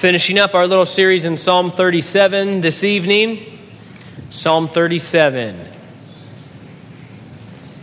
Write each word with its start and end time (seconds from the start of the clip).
Finishing 0.00 0.38
up 0.38 0.54
our 0.54 0.66
little 0.66 0.86
series 0.86 1.26
in 1.26 1.36
Psalm 1.36 1.70
37 1.70 2.62
this 2.62 2.84
evening. 2.84 3.58
Psalm 4.30 4.66
37. 4.66 5.60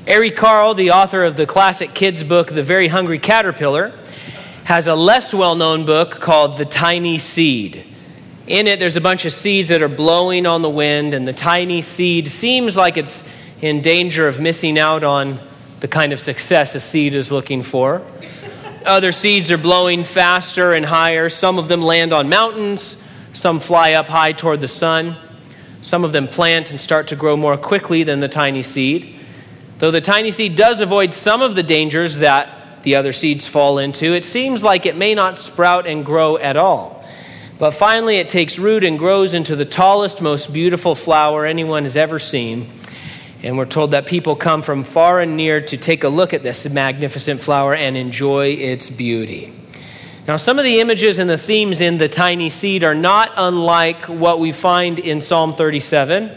Eric 0.08 0.36
Carle, 0.36 0.74
the 0.74 0.90
author 0.90 1.24
of 1.24 1.38
the 1.38 1.46
classic 1.46 1.94
kids 1.94 2.24
book, 2.24 2.48
The 2.48 2.64
Very 2.64 2.88
Hungry 2.88 3.20
Caterpillar, 3.20 3.94
has 4.64 4.88
a 4.88 4.96
less 4.96 5.32
well 5.32 5.54
known 5.54 5.86
book 5.86 6.20
called 6.20 6.58
The 6.58 6.66
Tiny 6.66 7.20
Seed. 7.20 7.86
In 8.48 8.66
it, 8.66 8.80
there's 8.80 8.96
a 8.96 9.02
bunch 9.02 9.24
of 9.26 9.32
seeds 9.32 9.70
that 9.70 9.84
are 9.84 9.88
blowing 9.88 10.48
on 10.48 10.64
the 10.64 10.72
wind, 10.72 11.14
and 11.14 11.28
the 11.28 11.34
tiny 11.34 11.84
seed 11.84 12.32
seems 12.32 12.76
like 12.76 12.98
it's 12.98 13.30
in 13.62 13.84
danger 13.84 14.28
of 14.28 14.40
missing 14.40 14.80
out 14.80 15.04
on 15.04 15.38
the 15.82 15.88
kind 15.88 16.12
of 16.12 16.20
success 16.20 16.74
a 16.74 16.80
seed 16.80 17.14
is 17.14 17.32
looking 17.32 17.62
for. 17.62 18.02
Other 18.88 19.12
seeds 19.12 19.52
are 19.52 19.58
blowing 19.58 20.06
faster 20.06 20.72
and 20.72 20.86
higher. 20.86 21.28
Some 21.28 21.60
of 21.60 21.68
them 21.68 21.82
land 21.82 22.14
on 22.14 22.30
mountains, 22.30 23.04
some 23.34 23.60
fly 23.60 23.94
up 23.94 24.08
high 24.08 24.32
toward 24.32 24.62
the 24.62 24.70
sun. 24.70 25.18
Some 25.82 26.06
of 26.06 26.14
them 26.14 26.30
plant 26.30 26.72
and 26.72 26.80
start 26.80 27.10
to 27.10 27.18
grow 27.18 27.36
more 27.36 27.58
quickly 27.58 28.04
than 28.04 28.22
the 28.22 28.30
tiny 28.30 28.64
seed. 28.64 29.14
Though 29.80 29.92
the 29.92 30.00
tiny 30.00 30.32
seed 30.32 30.56
does 30.56 30.80
avoid 30.80 31.14
some 31.14 31.42
of 31.42 31.56
the 31.56 31.64
dangers 31.64 32.20
that 32.20 32.82
the 32.84 32.96
other 32.96 33.12
seeds 33.12 33.46
fall 33.46 33.78
into, 33.78 34.14
it 34.14 34.24
seems 34.24 34.64
like 34.64 34.86
it 34.86 34.96
may 34.96 35.14
not 35.14 35.38
sprout 35.38 35.86
and 35.86 36.06
grow 36.06 36.38
at 36.38 36.56
all. 36.56 37.06
But 37.60 37.72
finally, 37.72 38.18
it 38.18 38.30
takes 38.30 38.58
root 38.58 38.86
and 38.86 38.98
grows 38.98 39.34
into 39.34 39.58
the 39.58 39.66
tallest, 39.66 40.22
most 40.22 40.54
beautiful 40.54 40.96
flower 40.96 41.46
anyone 41.46 41.84
has 41.84 41.98
ever 41.98 42.20
seen. 42.20 42.72
And 43.44 43.58
we're 43.58 43.66
told 43.66 43.92
that 43.92 44.08
people 44.08 44.36
come 44.36 44.62
from 44.62 44.84
far 44.84 45.20
and 45.20 45.38
near 45.38 45.62
to 45.62 45.78
take 45.78 46.04
a 46.04 46.10
look 46.10 46.34
at 46.34 46.42
this 46.42 46.72
magnificent 46.72 47.40
flower 47.40 47.76
and 47.76 47.96
enjoy 47.96 48.48
its 48.48 48.90
beauty. 48.90 49.54
Now, 50.28 50.38
some 50.38 50.60
of 50.60 50.66
the 50.66 50.80
images 50.80 51.20
and 51.20 51.30
the 51.30 51.38
themes 51.38 51.80
in 51.80 52.00
the 52.00 52.10
tiny 52.10 52.50
seed 52.50 52.84
are 52.84 52.96
not 52.96 53.32
unlike 53.38 54.06
what 54.06 54.40
we 54.40 54.52
find 54.52 55.00
in 55.00 55.22
Psalm 55.22 55.54
37. 55.54 56.32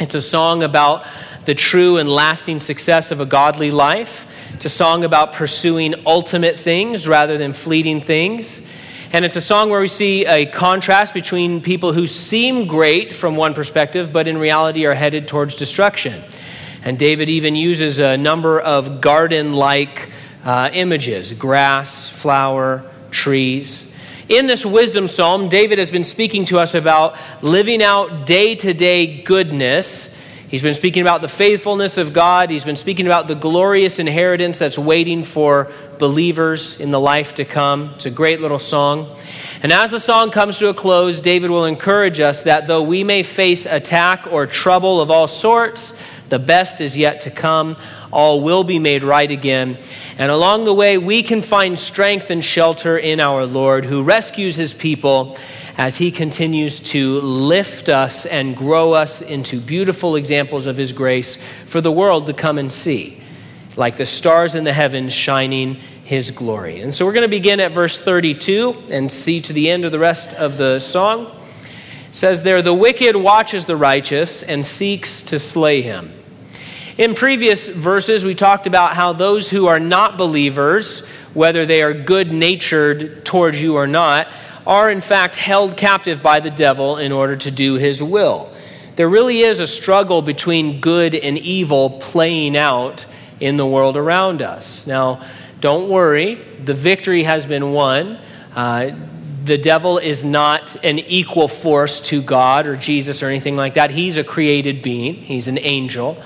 It's 0.00 0.14
a 0.16 0.20
song 0.20 0.64
about 0.64 1.06
the 1.44 1.54
true 1.54 1.98
and 1.98 2.08
lasting 2.08 2.58
success 2.58 3.12
of 3.12 3.20
a 3.20 3.26
godly 3.26 3.70
life. 3.70 4.26
It's 4.54 4.64
a 4.64 4.70
song 4.70 5.04
about 5.04 5.34
pursuing 5.34 5.94
ultimate 6.06 6.58
things 6.58 7.06
rather 7.06 7.38
than 7.38 7.52
fleeting 7.52 8.00
things. 8.00 8.66
And 9.14 9.24
it's 9.24 9.36
a 9.36 9.40
song 9.40 9.70
where 9.70 9.80
we 9.80 9.86
see 9.86 10.26
a 10.26 10.44
contrast 10.44 11.14
between 11.14 11.60
people 11.60 11.92
who 11.92 12.04
seem 12.04 12.66
great 12.66 13.12
from 13.12 13.36
one 13.36 13.54
perspective, 13.54 14.12
but 14.12 14.26
in 14.26 14.38
reality 14.38 14.86
are 14.86 14.92
headed 14.92 15.28
towards 15.28 15.54
destruction. 15.54 16.20
And 16.82 16.98
David 16.98 17.28
even 17.28 17.54
uses 17.54 18.00
a 18.00 18.16
number 18.16 18.58
of 18.58 19.00
garden 19.00 19.52
like 19.52 20.10
uh, 20.44 20.70
images 20.72 21.32
grass, 21.32 22.10
flower, 22.10 22.90
trees. 23.12 23.88
In 24.28 24.48
this 24.48 24.66
wisdom 24.66 25.06
psalm, 25.06 25.48
David 25.48 25.78
has 25.78 25.92
been 25.92 26.02
speaking 26.02 26.44
to 26.46 26.58
us 26.58 26.74
about 26.74 27.16
living 27.40 27.84
out 27.84 28.26
day 28.26 28.56
to 28.56 28.74
day 28.74 29.22
goodness 29.22 30.13
He's 30.54 30.62
been 30.62 30.74
speaking 30.74 31.02
about 31.02 31.20
the 31.20 31.26
faithfulness 31.26 31.98
of 31.98 32.12
God. 32.12 32.48
He's 32.48 32.62
been 32.62 32.76
speaking 32.76 33.06
about 33.06 33.26
the 33.26 33.34
glorious 33.34 33.98
inheritance 33.98 34.60
that's 34.60 34.78
waiting 34.78 35.24
for 35.24 35.72
believers 35.98 36.80
in 36.80 36.92
the 36.92 37.00
life 37.00 37.34
to 37.34 37.44
come. 37.44 37.90
It's 37.96 38.06
a 38.06 38.10
great 38.12 38.40
little 38.40 38.60
song. 38.60 39.18
And 39.64 39.72
as 39.72 39.90
the 39.90 39.98
song 39.98 40.30
comes 40.30 40.58
to 40.58 40.68
a 40.68 40.74
close, 40.74 41.18
David 41.18 41.50
will 41.50 41.64
encourage 41.64 42.20
us 42.20 42.44
that 42.44 42.68
though 42.68 42.84
we 42.84 43.02
may 43.02 43.24
face 43.24 43.66
attack 43.66 44.28
or 44.30 44.46
trouble 44.46 45.00
of 45.00 45.10
all 45.10 45.26
sorts, 45.26 46.00
the 46.28 46.38
best 46.38 46.80
is 46.80 46.96
yet 46.96 47.22
to 47.22 47.32
come. 47.32 47.76
All 48.12 48.40
will 48.40 48.62
be 48.62 48.78
made 48.78 49.02
right 49.02 49.28
again. 49.28 49.76
And 50.18 50.30
along 50.30 50.66
the 50.66 50.74
way, 50.74 50.98
we 50.98 51.24
can 51.24 51.42
find 51.42 51.76
strength 51.76 52.30
and 52.30 52.44
shelter 52.44 52.96
in 52.96 53.18
our 53.18 53.44
Lord, 53.44 53.84
who 53.84 54.04
rescues 54.04 54.54
his 54.54 54.72
people 54.72 55.36
as 55.76 55.96
He 55.96 56.10
continues 56.10 56.80
to 56.80 57.20
lift 57.20 57.88
us 57.88 58.26
and 58.26 58.56
grow 58.56 58.92
us 58.92 59.22
into 59.22 59.60
beautiful 59.60 60.16
examples 60.16 60.66
of 60.66 60.76
His 60.76 60.92
grace 60.92 61.42
for 61.66 61.80
the 61.80 61.92
world 61.92 62.26
to 62.26 62.32
come 62.32 62.58
and 62.58 62.72
see, 62.72 63.20
like 63.76 63.96
the 63.96 64.06
stars 64.06 64.54
in 64.54 64.64
the 64.64 64.72
heavens 64.72 65.12
shining 65.12 65.74
His 65.74 66.30
glory. 66.30 66.80
And 66.80 66.94
so 66.94 67.04
we're 67.04 67.12
going 67.12 67.22
to 67.22 67.28
begin 67.28 67.60
at 67.60 67.72
verse 67.72 67.98
32 67.98 68.84
and 68.92 69.10
see 69.10 69.40
to 69.40 69.52
the 69.52 69.70
end 69.70 69.84
of 69.84 69.92
the 69.92 69.98
rest 69.98 70.34
of 70.34 70.58
the 70.58 70.78
song. 70.78 71.26
It 72.10 72.16
says 72.16 72.44
there, 72.44 72.62
The 72.62 72.74
wicked 72.74 73.16
watches 73.16 73.66
the 73.66 73.76
righteous 73.76 74.42
and 74.42 74.64
seeks 74.64 75.22
to 75.22 75.38
slay 75.38 75.82
him. 75.82 76.12
In 76.96 77.14
previous 77.14 77.66
verses, 77.66 78.24
we 78.24 78.36
talked 78.36 78.68
about 78.68 78.94
how 78.94 79.12
those 79.12 79.50
who 79.50 79.66
are 79.66 79.80
not 79.80 80.16
believers, 80.16 81.08
whether 81.34 81.66
they 81.66 81.82
are 81.82 81.92
good 81.92 82.32
natured 82.32 83.26
towards 83.26 83.60
you 83.60 83.74
or 83.74 83.88
not, 83.88 84.28
are 84.66 84.90
in 84.90 85.00
fact 85.00 85.36
held 85.36 85.76
captive 85.76 86.22
by 86.22 86.40
the 86.40 86.50
devil 86.50 86.96
in 86.96 87.12
order 87.12 87.36
to 87.36 87.50
do 87.50 87.74
his 87.74 88.02
will. 88.02 88.50
There 88.96 89.08
really 89.08 89.40
is 89.40 89.60
a 89.60 89.66
struggle 89.66 90.22
between 90.22 90.80
good 90.80 91.14
and 91.14 91.36
evil 91.38 91.90
playing 91.90 92.56
out 92.56 93.06
in 93.40 93.56
the 93.56 93.66
world 93.66 93.96
around 93.96 94.40
us. 94.40 94.86
Now, 94.86 95.24
don't 95.60 95.88
worry, 95.88 96.36
the 96.64 96.74
victory 96.74 97.24
has 97.24 97.46
been 97.46 97.72
won. 97.72 98.18
Uh, 98.54 98.92
the 99.44 99.58
devil 99.58 99.98
is 99.98 100.24
not 100.24 100.76
an 100.84 100.98
equal 100.98 101.48
force 101.48 102.00
to 102.00 102.22
God 102.22 102.66
or 102.66 102.76
Jesus 102.76 103.22
or 103.22 103.26
anything 103.26 103.56
like 103.56 103.74
that. 103.74 103.90
He's 103.90 104.16
a 104.16 104.24
created 104.24 104.80
being, 104.82 105.14
he's 105.14 105.48
an 105.48 105.58
angel. 105.58 106.22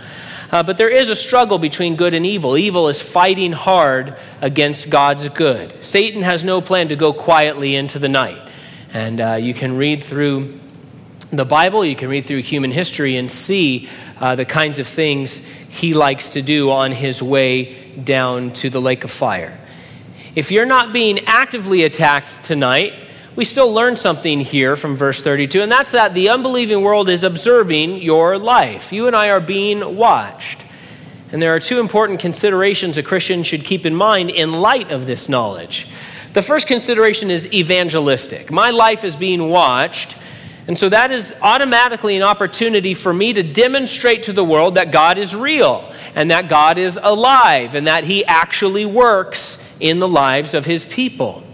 Uh, 0.50 0.62
but 0.62 0.78
there 0.78 0.88
is 0.88 1.10
a 1.10 1.14
struggle 1.14 1.58
between 1.58 1.94
good 1.94 2.14
and 2.14 2.24
evil. 2.24 2.56
Evil 2.56 2.88
is 2.88 3.02
fighting 3.02 3.52
hard 3.52 4.16
against 4.40 4.88
God's 4.88 5.28
good. 5.28 5.84
Satan 5.84 6.22
has 6.22 6.42
no 6.42 6.60
plan 6.60 6.88
to 6.88 6.96
go 6.96 7.12
quietly 7.12 7.74
into 7.74 7.98
the 7.98 8.08
night. 8.08 8.40
And 8.92 9.20
uh, 9.20 9.34
you 9.34 9.52
can 9.52 9.76
read 9.76 10.02
through 10.02 10.58
the 11.30 11.44
Bible, 11.44 11.84
you 11.84 11.94
can 11.94 12.08
read 12.08 12.24
through 12.24 12.40
human 12.40 12.70
history 12.70 13.16
and 13.16 13.30
see 13.30 13.88
uh, 14.18 14.34
the 14.34 14.46
kinds 14.46 14.78
of 14.78 14.86
things 14.86 15.46
he 15.68 15.92
likes 15.92 16.30
to 16.30 16.40
do 16.40 16.70
on 16.70 16.92
his 16.92 17.22
way 17.22 17.92
down 18.02 18.52
to 18.54 18.70
the 18.70 18.80
lake 18.80 19.04
of 19.04 19.10
fire. 19.10 19.60
If 20.34 20.50
you're 20.50 20.64
not 20.64 20.94
being 20.94 21.18
actively 21.26 21.82
attacked 21.82 22.42
tonight, 22.42 22.94
we 23.38 23.44
still 23.44 23.72
learn 23.72 23.94
something 23.94 24.40
here 24.40 24.74
from 24.74 24.96
verse 24.96 25.22
32, 25.22 25.62
and 25.62 25.70
that's 25.70 25.92
that 25.92 26.12
the 26.12 26.28
unbelieving 26.28 26.82
world 26.82 27.08
is 27.08 27.22
observing 27.22 28.02
your 28.02 28.36
life. 28.36 28.92
You 28.92 29.06
and 29.06 29.14
I 29.14 29.30
are 29.30 29.38
being 29.38 29.94
watched. 29.94 30.60
And 31.30 31.40
there 31.40 31.54
are 31.54 31.60
two 31.60 31.78
important 31.78 32.18
considerations 32.18 32.98
a 32.98 33.02
Christian 33.04 33.44
should 33.44 33.64
keep 33.64 33.86
in 33.86 33.94
mind 33.94 34.30
in 34.30 34.52
light 34.54 34.90
of 34.90 35.06
this 35.06 35.28
knowledge. 35.28 35.86
The 36.32 36.42
first 36.42 36.66
consideration 36.66 37.30
is 37.30 37.52
evangelistic. 37.54 38.50
My 38.50 38.70
life 38.70 39.04
is 39.04 39.14
being 39.14 39.48
watched, 39.48 40.16
and 40.66 40.76
so 40.76 40.88
that 40.88 41.12
is 41.12 41.32
automatically 41.40 42.16
an 42.16 42.24
opportunity 42.24 42.92
for 42.92 43.14
me 43.14 43.34
to 43.34 43.44
demonstrate 43.44 44.24
to 44.24 44.32
the 44.32 44.42
world 44.42 44.74
that 44.74 44.90
God 44.90 45.16
is 45.16 45.36
real 45.36 45.92
and 46.16 46.32
that 46.32 46.48
God 46.48 46.76
is 46.76 46.98
alive 47.00 47.76
and 47.76 47.86
that 47.86 48.02
He 48.02 48.24
actually 48.24 48.84
works 48.84 49.76
in 49.78 50.00
the 50.00 50.08
lives 50.08 50.54
of 50.54 50.64
His 50.64 50.84
people. 50.84 51.44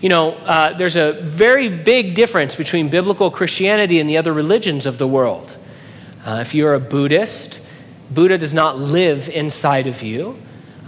You 0.00 0.08
know, 0.08 0.30
uh, 0.30 0.74
there's 0.74 0.94
a 0.94 1.12
very 1.12 1.68
big 1.68 2.14
difference 2.14 2.54
between 2.54 2.88
biblical 2.88 3.32
Christianity 3.32 3.98
and 3.98 4.08
the 4.08 4.16
other 4.16 4.32
religions 4.32 4.86
of 4.86 4.96
the 4.96 5.08
world. 5.08 5.56
Uh, 6.24 6.38
if 6.40 6.54
you're 6.54 6.74
a 6.74 6.80
Buddhist, 6.80 7.66
Buddha 8.08 8.38
does 8.38 8.54
not 8.54 8.78
live 8.78 9.28
inside 9.28 9.88
of 9.88 10.04
you. 10.04 10.38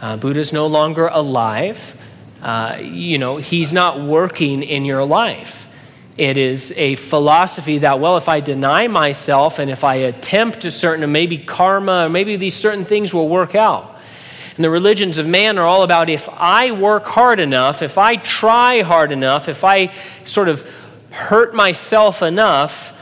Uh, 0.00 0.16
Buddha 0.16 0.38
is 0.38 0.52
no 0.52 0.68
longer 0.68 1.08
alive. 1.08 2.00
Uh, 2.40 2.78
you 2.80 3.18
know, 3.18 3.38
he's 3.38 3.72
not 3.72 4.00
working 4.00 4.62
in 4.62 4.84
your 4.84 5.04
life. 5.04 5.66
It 6.16 6.36
is 6.36 6.72
a 6.76 6.94
philosophy 6.94 7.78
that, 7.78 7.98
well, 7.98 8.16
if 8.16 8.28
I 8.28 8.38
deny 8.38 8.86
myself 8.86 9.58
and 9.58 9.70
if 9.70 9.82
I 9.82 9.96
attempt 9.96 10.64
a 10.64 10.70
certain, 10.70 11.10
maybe 11.10 11.36
karma, 11.36 12.06
or 12.06 12.08
maybe 12.08 12.36
these 12.36 12.54
certain 12.54 12.84
things 12.84 13.12
will 13.12 13.28
work 13.28 13.56
out. 13.56 13.99
And 14.60 14.64
the 14.66 14.68
religions 14.68 15.16
of 15.16 15.26
man 15.26 15.58
are 15.58 15.64
all 15.64 15.84
about 15.84 16.10
if 16.10 16.28
I 16.28 16.70
work 16.70 17.06
hard 17.06 17.40
enough, 17.40 17.80
if 17.80 17.96
I 17.96 18.16
try 18.16 18.82
hard 18.82 19.10
enough, 19.10 19.48
if 19.48 19.64
I 19.64 19.90
sort 20.24 20.50
of 20.50 20.70
hurt 21.10 21.54
myself 21.54 22.20
enough, 22.20 22.92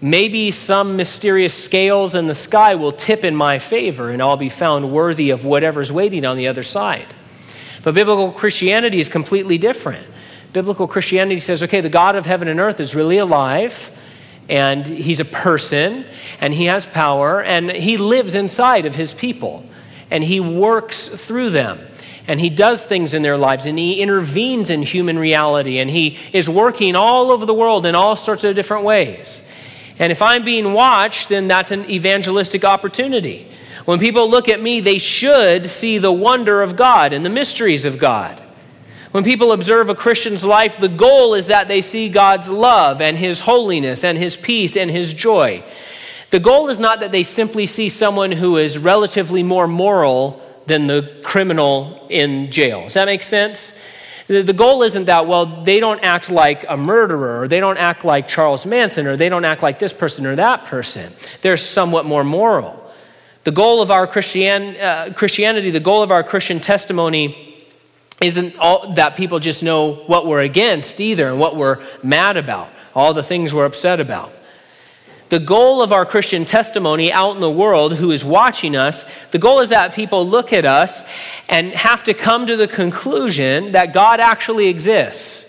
maybe 0.00 0.52
some 0.52 0.94
mysterious 0.94 1.52
scales 1.52 2.14
in 2.14 2.28
the 2.28 2.36
sky 2.36 2.76
will 2.76 2.92
tip 2.92 3.24
in 3.24 3.34
my 3.34 3.58
favor 3.58 4.10
and 4.10 4.22
I'll 4.22 4.36
be 4.36 4.48
found 4.48 4.92
worthy 4.92 5.30
of 5.30 5.44
whatever's 5.44 5.90
waiting 5.90 6.24
on 6.24 6.36
the 6.36 6.46
other 6.46 6.62
side. 6.62 7.08
But 7.82 7.94
biblical 7.94 8.30
Christianity 8.30 9.00
is 9.00 9.08
completely 9.08 9.58
different. 9.58 10.06
Biblical 10.52 10.86
Christianity 10.86 11.40
says, 11.40 11.64
okay, 11.64 11.80
the 11.80 11.88
God 11.88 12.14
of 12.14 12.26
heaven 12.26 12.46
and 12.46 12.60
earth 12.60 12.78
is 12.78 12.94
really 12.94 13.18
alive 13.18 13.90
and 14.48 14.86
he's 14.86 15.18
a 15.18 15.24
person 15.24 16.04
and 16.40 16.54
he 16.54 16.66
has 16.66 16.86
power 16.86 17.42
and 17.42 17.72
he 17.72 17.96
lives 17.96 18.36
inside 18.36 18.86
of 18.86 18.94
his 18.94 19.12
people 19.12 19.64
and 20.10 20.24
he 20.24 20.40
works 20.40 21.08
through 21.08 21.50
them 21.50 21.80
and 22.26 22.38
he 22.40 22.50
does 22.50 22.84
things 22.84 23.14
in 23.14 23.22
their 23.22 23.36
lives 23.36 23.66
and 23.66 23.78
he 23.78 24.00
intervenes 24.00 24.70
in 24.70 24.82
human 24.82 25.18
reality 25.18 25.78
and 25.78 25.90
he 25.90 26.18
is 26.32 26.48
working 26.48 26.94
all 26.94 27.30
over 27.30 27.46
the 27.46 27.54
world 27.54 27.86
in 27.86 27.94
all 27.94 28.16
sorts 28.16 28.44
of 28.44 28.54
different 28.54 28.84
ways. 28.84 29.48
And 29.98 30.12
if 30.12 30.22
I'm 30.22 30.44
being 30.44 30.74
watched, 30.74 31.28
then 31.28 31.48
that's 31.48 31.72
an 31.72 31.90
evangelistic 31.90 32.64
opportunity. 32.64 33.48
When 33.84 33.98
people 33.98 34.30
look 34.30 34.48
at 34.48 34.60
me, 34.60 34.80
they 34.80 34.98
should 34.98 35.66
see 35.66 35.98
the 35.98 36.12
wonder 36.12 36.62
of 36.62 36.76
God 36.76 37.12
and 37.12 37.24
the 37.24 37.30
mysteries 37.30 37.84
of 37.84 37.98
God. 37.98 38.40
When 39.12 39.24
people 39.24 39.52
observe 39.52 39.88
a 39.88 39.94
Christian's 39.94 40.44
life, 40.44 40.78
the 40.78 40.88
goal 40.88 41.32
is 41.32 41.46
that 41.46 41.66
they 41.66 41.80
see 41.80 42.10
God's 42.10 42.50
love 42.50 43.00
and 43.00 43.16
His 43.16 43.40
holiness 43.40 44.04
and 44.04 44.18
His 44.18 44.36
peace 44.36 44.76
and 44.76 44.90
His 44.90 45.14
joy. 45.14 45.64
The 46.30 46.40
goal 46.40 46.68
is 46.68 46.78
not 46.78 47.00
that 47.00 47.10
they 47.10 47.22
simply 47.22 47.66
see 47.66 47.88
someone 47.88 48.32
who 48.32 48.58
is 48.58 48.78
relatively 48.78 49.42
more 49.42 49.66
moral 49.66 50.42
than 50.66 50.86
the 50.86 51.20
criminal 51.22 52.06
in 52.10 52.50
jail. 52.50 52.84
Does 52.84 52.94
that 52.94 53.06
make 53.06 53.22
sense? 53.22 53.80
The 54.26 54.52
goal 54.52 54.82
isn't 54.82 55.06
that, 55.06 55.26
well, 55.26 55.62
they 55.62 55.80
don't 55.80 56.00
act 56.04 56.30
like 56.30 56.66
a 56.68 56.76
murderer, 56.76 57.40
or 57.40 57.48
they 57.48 57.60
don't 57.60 57.78
act 57.78 58.04
like 58.04 58.28
Charles 58.28 58.66
Manson, 58.66 59.06
or 59.06 59.16
they 59.16 59.30
don't 59.30 59.46
act 59.46 59.62
like 59.62 59.78
this 59.78 59.94
person 59.94 60.26
or 60.26 60.36
that 60.36 60.66
person. 60.66 61.10
They're 61.40 61.56
somewhat 61.56 62.04
more 62.04 62.24
moral. 62.24 62.92
The 63.44 63.50
goal 63.52 63.80
of 63.80 63.90
our 63.90 64.06
Christian, 64.06 64.76
uh, 64.76 65.14
Christianity, 65.16 65.70
the 65.70 65.80
goal 65.80 66.02
of 66.02 66.10
our 66.10 66.22
Christian 66.22 66.60
testimony, 66.60 67.64
isn't 68.20 68.58
all, 68.58 68.92
that 68.94 69.16
people 69.16 69.38
just 69.38 69.62
know 69.62 69.94
what 69.94 70.26
we're 70.26 70.42
against 70.42 71.00
either 71.00 71.26
and 71.28 71.40
what 71.40 71.56
we're 71.56 71.82
mad 72.02 72.36
about, 72.36 72.68
all 72.94 73.14
the 73.14 73.22
things 73.22 73.54
we're 73.54 73.64
upset 73.64 73.98
about. 73.98 74.30
The 75.28 75.38
goal 75.38 75.82
of 75.82 75.92
our 75.92 76.06
Christian 76.06 76.44
testimony 76.44 77.12
out 77.12 77.34
in 77.34 77.40
the 77.40 77.50
world, 77.50 77.94
who 77.94 78.10
is 78.10 78.24
watching 78.24 78.74
us, 78.74 79.04
the 79.28 79.38
goal 79.38 79.60
is 79.60 79.68
that 79.68 79.94
people 79.94 80.26
look 80.26 80.52
at 80.52 80.64
us 80.64 81.04
and 81.48 81.72
have 81.72 82.04
to 82.04 82.14
come 82.14 82.46
to 82.46 82.56
the 82.56 82.68
conclusion 82.68 83.72
that 83.72 83.92
God 83.92 84.20
actually 84.20 84.68
exists. 84.68 85.44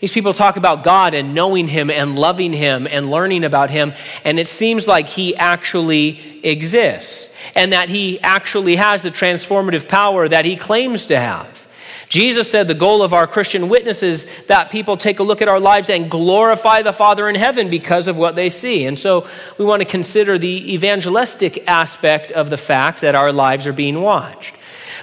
These 0.00 0.12
people 0.12 0.32
talk 0.32 0.56
about 0.56 0.84
God 0.84 1.12
and 1.12 1.34
knowing 1.34 1.66
Him 1.68 1.90
and 1.90 2.16
loving 2.18 2.52
Him 2.52 2.86
and 2.88 3.10
learning 3.10 3.44
about 3.44 3.68
Him, 3.70 3.92
and 4.24 4.38
it 4.38 4.48
seems 4.48 4.86
like 4.86 5.08
He 5.08 5.36
actually 5.36 6.40
exists 6.44 7.36
and 7.54 7.72
that 7.72 7.88
He 7.88 8.20
actually 8.20 8.76
has 8.76 9.02
the 9.02 9.10
transformative 9.10 9.88
power 9.88 10.28
that 10.28 10.44
He 10.44 10.56
claims 10.56 11.06
to 11.06 11.18
have. 11.18 11.67
Jesus 12.08 12.50
said 12.50 12.68
the 12.68 12.74
goal 12.74 13.02
of 13.02 13.12
our 13.12 13.26
Christian 13.26 13.68
witness 13.68 14.02
is 14.02 14.46
that 14.46 14.70
people 14.70 14.96
take 14.96 15.18
a 15.18 15.22
look 15.22 15.42
at 15.42 15.48
our 15.48 15.60
lives 15.60 15.90
and 15.90 16.10
glorify 16.10 16.82
the 16.82 16.92
Father 16.92 17.28
in 17.28 17.34
heaven 17.34 17.68
because 17.68 18.08
of 18.08 18.16
what 18.16 18.34
they 18.34 18.48
see. 18.48 18.86
And 18.86 18.98
so 18.98 19.28
we 19.58 19.64
want 19.64 19.80
to 19.80 19.86
consider 19.86 20.38
the 20.38 20.72
evangelistic 20.74 21.68
aspect 21.68 22.30
of 22.32 22.48
the 22.48 22.56
fact 22.56 23.02
that 23.02 23.14
our 23.14 23.32
lives 23.32 23.66
are 23.66 23.74
being 23.74 24.00
watched. 24.00 24.54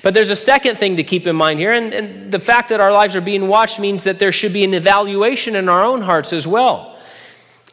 But 0.02 0.14
there's 0.14 0.32
a 0.32 0.36
second 0.36 0.78
thing 0.78 0.98
to 0.98 1.04
keep 1.04 1.26
in 1.28 1.36
mind 1.36 1.60
here, 1.60 1.72
and, 1.72 1.94
and 1.94 2.32
the 2.32 2.40
fact 2.40 2.70
that 2.70 2.80
our 2.80 2.92
lives 2.92 3.16
are 3.16 3.22
being 3.22 3.48
watched 3.48 3.80
means 3.80 4.04
that 4.04 4.20
there 4.20 4.32
should 4.32 4.54
be 4.54 4.64
an 4.64 4.74
evaluation 4.74 5.56
in 5.56 5.70
our 5.70 5.84
own 5.84 6.02
hearts 6.02 6.34
as 6.34 6.46
well. 6.46 6.98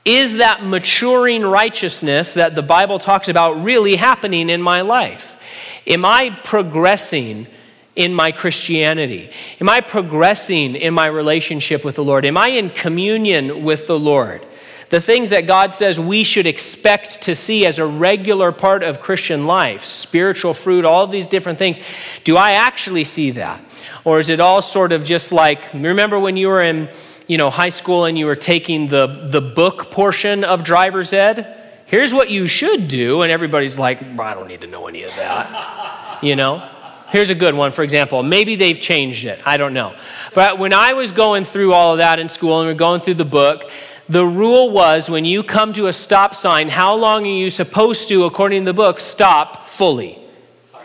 Is 0.04 0.36
that 0.36 0.64
maturing 0.64 1.42
righteousness 1.42 2.34
that 2.34 2.54
the 2.54 2.62
Bible 2.62 2.98
talks 2.98 3.28
about 3.28 3.62
really 3.62 3.96
happening 3.96 4.50
in 4.50 4.60
my 4.60 4.80
life? 4.80 5.38
Am 5.86 6.04
I 6.04 6.30
progressing? 6.42 7.46
In 7.94 8.14
my 8.14 8.32
Christianity? 8.32 9.30
Am 9.60 9.68
I 9.68 9.80
progressing 9.80 10.76
in 10.76 10.94
my 10.94 11.06
relationship 11.06 11.84
with 11.84 11.96
the 11.96 12.04
Lord? 12.04 12.24
Am 12.24 12.36
I 12.36 12.48
in 12.48 12.70
communion 12.70 13.62
with 13.62 13.86
the 13.86 13.98
Lord? 13.98 14.46
The 14.88 15.00
things 15.00 15.30
that 15.30 15.46
God 15.46 15.74
says 15.74 15.98
we 15.98 16.22
should 16.22 16.46
expect 16.46 17.22
to 17.22 17.34
see 17.34 17.64
as 17.64 17.78
a 17.78 17.86
regular 17.86 18.52
part 18.52 18.82
of 18.82 19.00
Christian 19.00 19.46
life, 19.46 19.84
spiritual 19.84 20.52
fruit, 20.52 20.84
all 20.84 21.06
these 21.06 21.24
different 21.24 21.58
things, 21.58 21.78
do 22.24 22.36
I 22.36 22.52
actually 22.52 23.04
see 23.04 23.30
that? 23.32 23.60
Or 24.04 24.20
is 24.20 24.28
it 24.28 24.40
all 24.40 24.60
sort 24.60 24.92
of 24.92 25.04
just 25.04 25.32
like, 25.32 25.72
remember 25.72 26.18
when 26.18 26.36
you 26.36 26.48
were 26.48 26.60
in 26.60 26.90
you 27.26 27.38
know, 27.38 27.48
high 27.48 27.70
school 27.70 28.04
and 28.04 28.18
you 28.18 28.26
were 28.26 28.34
taking 28.34 28.88
the, 28.88 29.26
the 29.30 29.40
book 29.40 29.90
portion 29.90 30.44
of 30.44 30.62
driver's 30.62 31.12
ed? 31.12 31.58
Here's 31.86 32.12
what 32.12 32.30
you 32.30 32.46
should 32.46 32.88
do. 32.88 33.22
And 33.22 33.32
everybody's 33.32 33.78
like, 33.78 34.02
I 34.02 34.34
don't 34.34 34.48
need 34.48 34.62
to 34.62 34.66
know 34.66 34.88
any 34.88 35.04
of 35.04 35.14
that. 35.16 36.18
You 36.22 36.36
know? 36.36 36.68
Here's 37.12 37.28
a 37.28 37.34
good 37.34 37.54
one, 37.54 37.72
for 37.72 37.82
example. 37.82 38.22
Maybe 38.22 38.56
they've 38.56 38.80
changed 38.80 39.26
it. 39.26 39.38
I 39.46 39.58
don't 39.58 39.74
know. 39.74 39.94
But 40.32 40.58
when 40.58 40.72
I 40.72 40.94
was 40.94 41.12
going 41.12 41.44
through 41.44 41.74
all 41.74 41.92
of 41.92 41.98
that 41.98 42.18
in 42.18 42.30
school 42.30 42.60
and 42.60 42.68
we 42.68 42.72
are 42.72 42.74
going 42.74 43.02
through 43.02 43.14
the 43.14 43.26
book, 43.26 43.70
the 44.08 44.24
rule 44.24 44.70
was 44.70 45.10
when 45.10 45.26
you 45.26 45.42
come 45.42 45.74
to 45.74 45.88
a 45.88 45.92
stop 45.92 46.34
sign, 46.34 46.70
how 46.70 46.94
long 46.94 47.24
are 47.24 47.26
you 47.26 47.50
supposed 47.50 48.08
to, 48.08 48.24
according 48.24 48.62
to 48.62 48.64
the 48.64 48.72
book, 48.72 48.98
stop 48.98 49.66
fully? 49.66 50.18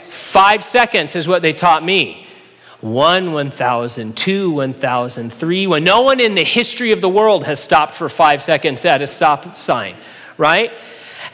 Five 0.04 0.66
seconds 0.66 1.16
is 1.16 1.30
what 1.30 1.42
they 1.42 1.54
taught 1.54 1.82
me. 1.82 2.28
One, 2.82 3.32
1,000, 3.32 4.18
two, 4.18 4.52
1,000, 4.52 5.32
three. 5.32 5.66
When 5.66 5.86
no 5.86 6.02
one 6.02 6.20
in 6.20 6.36
the 6.36 6.44
history 6.44 6.92
of 6.92 7.00
the 7.00 7.08
world 7.08 7.46
has 7.46 7.64
stopped 7.64 7.94
for 7.94 8.10
five 8.10 8.44
seconds 8.44 8.84
at 8.84 9.02
a 9.02 9.08
stop 9.08 9.56
sign, 9.56 9.96
right? 10.38 10.74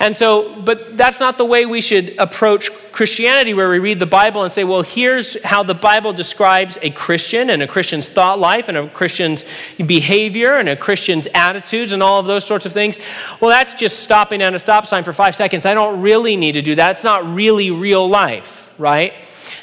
And 0.04 0.18
so, 0.18 0.54
but 0.60 0.98
that's 0.98 1.22
not 1.22 1.38
the 1.38 1.46
way 1.46 1.66
we 1.66 1.80
should 1.80 2.18
approach 2.18 2.70
Christianity, 2.92 3.54
where 3.54 3.70
we 3.70 3.80
read 3.80 4.00
the 4.00 4.06
Bible 4.06 4.44
and 4.44 4.52
say, 4.52 4.66
well, 4.66 4.82
here's 4.82 5.42
how 5.46 5.64
the 5.64 5.74
Bible 5.74 6.12
describes 6.12 6.78
a 6.82 6.90
Christian 6.90 7.50
and 7.50 7.64
a 7.64 7.68
Christian's 7.68 8.10
thought 8.10 8.38
life 8.38 8.68
and 8.68 8.76
a 8.76 8.90
Christian's 8.90 9.46
behavior 9.78 10.56
and 10.56 10.68
a 10.68 10.76
Christian's 10.76 11.30
attitudes 11.34 11.94
and 11.94 12.04
all 12.04 12.20
of 12.20 12.26
those 12.26 12.46
sorts 12.46 12.66
of 12.66 12.74
things. 12.74 13.00
Well, 13.40 13.50
that's 13.50 13.76
just 13.76 14.02
stopping 14.02 14.42
at 14.42 14.54
a 14.54 14.60
stop 14.60 14.86
sign 14.88 15.06
for 15.06 15.14
five 15.14 15.38
seconds. 15.38 15.66
I 15.66 15.74
don't 15.74 16.02
really 16.02 16.36
need 16.36 16.52
to 16.52 16.62
do 16.62 16.76
that. 16.76 16.92
It's 16.92 17.06
not 17.06 17.26
really 17.34 17.72
real 17.72 18.06
life, 18.06 18.74
right? 18.78 19.14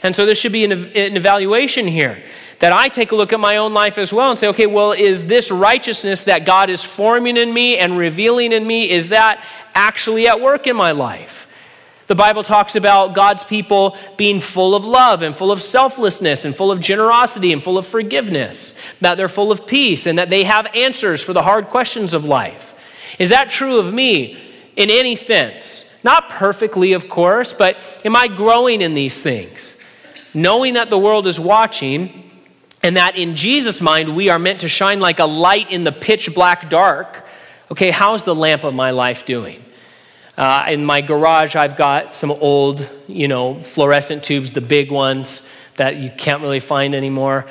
And 0.03 0.17
so 0.17 0.25
there 0.25 0.35
should 0.35 0.53
be 0.53 0.65
an, 0.65 0.73
an 0.73 1.19
evaluation 1.19 1.87
here 1.87 2.23
that 2.61 2.73
I 2.73 2.89
take 2.89 3.12
a 3.12 3.17
look 3.17 3.33
at 3.33 3.41
my 3.41 3.57
own 3.57 3.75
life 3.75 3.99
as 3.99 4.12
well 4.12 4.31
and 4.31 4.39
say, 4.39 4.49
okay, 4.49 4.67
well, 4.67 4.93
is 4.93 5.27
this 5.27 5.51
righteousness 5.51 6.25
that 6.25 6.45
God 6.45 6.71
is 6.71 6.85
forming 6.85 7.37
in 7.37 7.53
me 7.53 7.79
and 7.79 7.99
revealing 7.99 8.53
in 8.53 8.67
me, 8.67 8.89
is 8.89 9.09
that 9.09 9.43
actually 9.75 10.29
at 10.29 10.41
work 10.41 10.67
in 10.67 10.77
my 10.77 10.93
life? 10.93 11.47
The 12.07 12.15
Bible 12.15 12.43
talks 12.43 12.77
about 12.77 13.15
God's 13.15 13.45
people 13.45 13.97
being 14.17 14.41
full 14.41 14.75
of 14.75 14.85
love 14.85 15.23
and 15.23 15.35
full 15.35 15.51
of 15.53 15.62
selflessness 15.62 16.45
and 16.45 16.55
full 16.55 16.71
of 16.71 16.81
generosity 16.81 17.53
and 17.53 17.62
full 17.62 17.79
of 17.79 17.87
forgiveness, 17.87 18.79
that 19.01 19.15
they're 19.15 19.29
full 19.29 19.53
of 19.53 19.67
peace 19.67 20.06
and 20.06 20.19
that 20.19 20.29
they 20.29 20.45
have 20.45 20.67
answers 20.75 21.23
for 21.23 21.33
the 21.33 21.43
hard 21.43 21.69
questions 21.69 22.13
of 22.13 22.27
life. 22.27 22.75
Is 23.19 23.31
that 23.31 23.49
true 23.49 23.79
of 23.79 23.95
me 23.95 24.39
in 24.77 24.91
any 24.91 25.15
sense? 25.15 25.87
Not 26.05 26.29
perfectly, 26.29 26.93
of 26.93 27.09
course, 27.09 27.55
but 27.55 27.79
am 28.05 28.17
I 28.17 28.29
growing 28.29 28.83
in 28.83 28.95
these 28.95 29.23
things? 29.23 29.81
Knowing 30.35 30.75
that 30.75 30.91
the 30.91 30.99
world 30.99 31.27
is 31.27 31.41
watching 31.41 32.30
and 32.82 32.97
that 32.97 33.17
in 33.17 33.37
Jesus' 33.37 33.81
mind, 33.81 34.17
we 34.17 34.29
are 34.29 34.38
meant 34.38 34.61
to 34.61 34.69
shine 34.69 35.00
like 35.00 35.19
a 35.19 35.27
light 35.27 35.71
in 35.71 35.85
the 35.85 35.93
pitch 35.93 36.35
black 36.35 36.71
dark. 36.71 37.27
Okay, 37.71 37.91
how's 37.91 38.25
the 38.25 38.35
lamp 38.35 38.65
of 38.65 38.75
my 38.75 38.91
life 38.91 39.25
doing? 39.27 39.65
Uh, 40.37 40.67
in 40.71 40.85
my 40.85 41.03
garage, 41.03 41.55
I've 41.55 41.77
got 41.77 42.12
some 42.12 42.31
old, 42.31 42.88
you 43.06 43.29
know, 43.29 43.61
fluorescent 43.61 44.25
tubes, 44.25 44.53
the 44.53 44.62
big 44.62 44.91
ones 44.91 45.47
that 45.77 45.97
you 45.97 46.11
can't 46.11 46.43
really 46.43 46.61
find 46.61 46.94
anymore. 46.94 47.47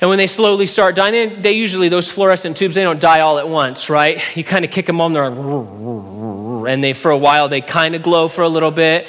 And 0.00 0.08
when 0.08 0.18
they 0.18 0.26
slowly 0.26 0.66
start 0.66 0.94
dying, 0.94 1.42
they, 1.42 1.52
usually, 1.52 1.88
those 1.88 2.10
fluorescent 2.10 2.56
tubes, 2.56 2.74
they 2.74 2.82
don't 2.82 3.00
die 3.00 3.20
all 3.20 3.38
at 3.38 3.48
once, 3.48 3.90
right? 3.90 4.20
You 4.36 4.44
kind 4.44 4.64
of 4.64 4.70
kick 4.70 4.86
them 4.86 5.00
on, 5.00 5.12
they're 5.12 5.28
like, 5.28 6.72
and 6.72 6.84
they, 6.84 6.92
for 6.92 7.10
a 7.10 7.18
while, 7.18 7.48
they 7.48 7.60
kind 7.60 7.94
of 7.94 8.02
glow 8.02 8.28
for 8.28 8.42
a 8.42 8.48
little 8.48 8.70
bit. 8.70 9.08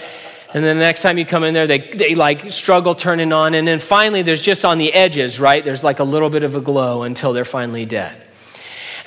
And 0.53 0.63
then 0.63 0.77
the 0.77 0.83
next 0.83 1.01
time 1.01 1.17
you 1.17 1.25
come 1.25 1.43
in 1.43 1.53
there, 1.53 1.65
they, 1.65 1.79
they 1.79 2.13
like 2.15 2.51
struggle 2.51 2.93
turning 2.93 3.31
on. 3.31 3.53
And 3.53 3.67
then 3.67 3.79
finally, 3.79 4.21
there's 4.21 4.41
just 4.41 4.65
on 4.65 4.77
the 4.77 4.91
edges, 4.93 5.39
right? 5.39 5.63
There's 5.63 5.83
like 5.83 5.99
a 5.99 6.03
little 6.03 6.29
bit 6.29 6.43
of 6.43 6.55
a 6.55 6.61
glow 6.61 7.03
until 7.03 7.31
they're 7.31 7.45
finally 7.45 7.85
dead. 7.85 8.27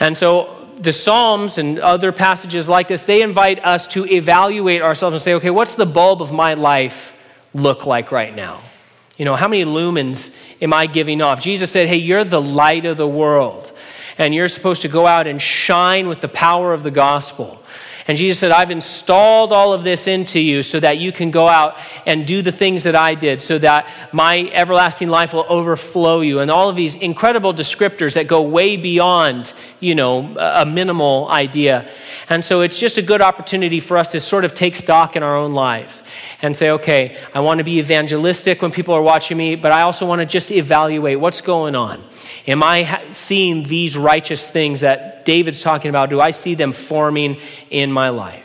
And 0.00 0.16
so 0.16 0.68
the 0.78 0.92
Psalms 0.92 1.58
and 1.58 1.78
other 1.78 2.12
passages 2.12 2.68
like 2.68 2.88
this, 2.88 3.04
they 3.04 3.22
invite 3.22 3.64
us 3.64 3.86
to 3.88 4.06
evaluate 4.06 4.80
ourselves 4.82 5.14
and 5.14 5.22
say, 5.22 5.34
okay, 5.34 5.50
what's 5.50 5.74
the 5.74 5.86
bulb 5.86 6.22
of 6.22 6.32
my 6.32 6.54
life 6.54 7.18
look 7.52 7.84
like 7.84 8.10
right 8.10 8.34
now? 8.34 8.62
You 9.18 9.24
know, 9.24 9.36
how 9.36 9.46
many 9.46 9.64
lumens 9.64 10.36
am 10.62 10.72
I 10.72 10.86
giving 10.86 11.20
off? 11.22 11.40
Jesus 11.40 11.70
said, 11.70 11.88
hey, 11.88 11.96
you're 11.96 12.24
the 12.24 12.42
light 12.42 12.84
of 12.84 12.96
the 12.96 13.06
world. 13.06 13.70
And 14.16 14.34
you're 14.34 14.48
supposed 14.48 14.82
to 14.82 14.88
go 14.88 15.06
out 15.06 15.26
and 15.26 15.40
shine 15.40 16.08
with 16.08 16.20
the 16.20 16.28
power 16.28 16.72
of 16.72 16.82
the 16.82 16.90
gospel. 16.90 17.62
And 18.06 18.18
Jesus 18.18 18.38
said, 18.38 18.50
I've 18.50 18.70
installed 18.70 19.50
all 19.50 19.72
of 19.72 19.82
this 19.82 20.06
into 20.06 20.38
you 20.38 20.62
so 20.62 20.78
that 20.80 20.98
you 20.98 21.10
can 21.10 21.30
go 21.30 21.48
out 21.48 21.78
and 22.04 22.26
do 22.26 22.42
the 22.42 22.52
things 22.52 22.82
that 22.82 22.94
I 22.94 23.14
did, 23.14 23.40
so 23.40 23.56
that 23.58 23.88
my 24.12 24.50
everlasting 24.52 25.08
life 25.08 25.32
will 25.32 25.46
overflow 25.48 26.20
you. 26.20 26.40
And 26.40 26.50
all 26.50 26.68
of 26.68 26.76
these 26.76 26.96
incredible 26.96 27.54
descriptors 27.54 28.12
that 28.14 28.26
go 28.26 28.42
way 28.42 28.76
beyond, 28.76 29.54
you 29.80 29.94
know, 29.94 30.36
a 30.38 30.66
minimal 30.66 31.28
idea. 31.30 31.88
And 32.28 32.44
so 32.44 32.62
it's 32.62 32.78
just 32.78 32.96
a 32.96 33.02
good 33.02 33.20
opportunity 33.20 33.80
for 33.80 33.98
us 33.98 34.08
to 34.08 34.20
sort 34.20 34.44
of 34.44 34.54
take 34.54 34.76
stock 34.76 35.14
in 35.14 35.22
our 35.22 35.36
own 35.36 35.52
lives 35.52 36.02
and 36.40 36.56
say, 36.56 36.70
okay, 36.70 37.16
I 37.34 37.40
want 37.40 37.58
to 37.58 37.64
be 37.64 37.78
evangelistic 37.78 38.62
when 38.62 38.70
people 38.70 38.94
are 38.94 39.02
watching 39.02 39.36
me, 39.36 39.56
but 39.56 39.72
I 39.72 39.82
also 39.82 40.06
want 40.06 40.20
to 40.20 40.26
just 40.26 40.50
evaluate 40.50 41.20
what's 41.20 41.40
going 41.40 41.74
on. 41.74 42.02
Am 42.46 42.62
I 42.62 43.02
seeing 43.12 43.64
these 43.64 43.96
righteous 43.96 44.48
things 44.48 44.80
that 44.80 45.24
David's 45.24 45.62
talking 45.62 45.88
about? 45.88 46.10
Do 46.10 46.20
I 46.20 46.30
see 46.30 46.54
them 46.54 46.72
forming 46.72 47.38
in 47.70 47.92
my 47.92 48.08
life? 48.08 48.44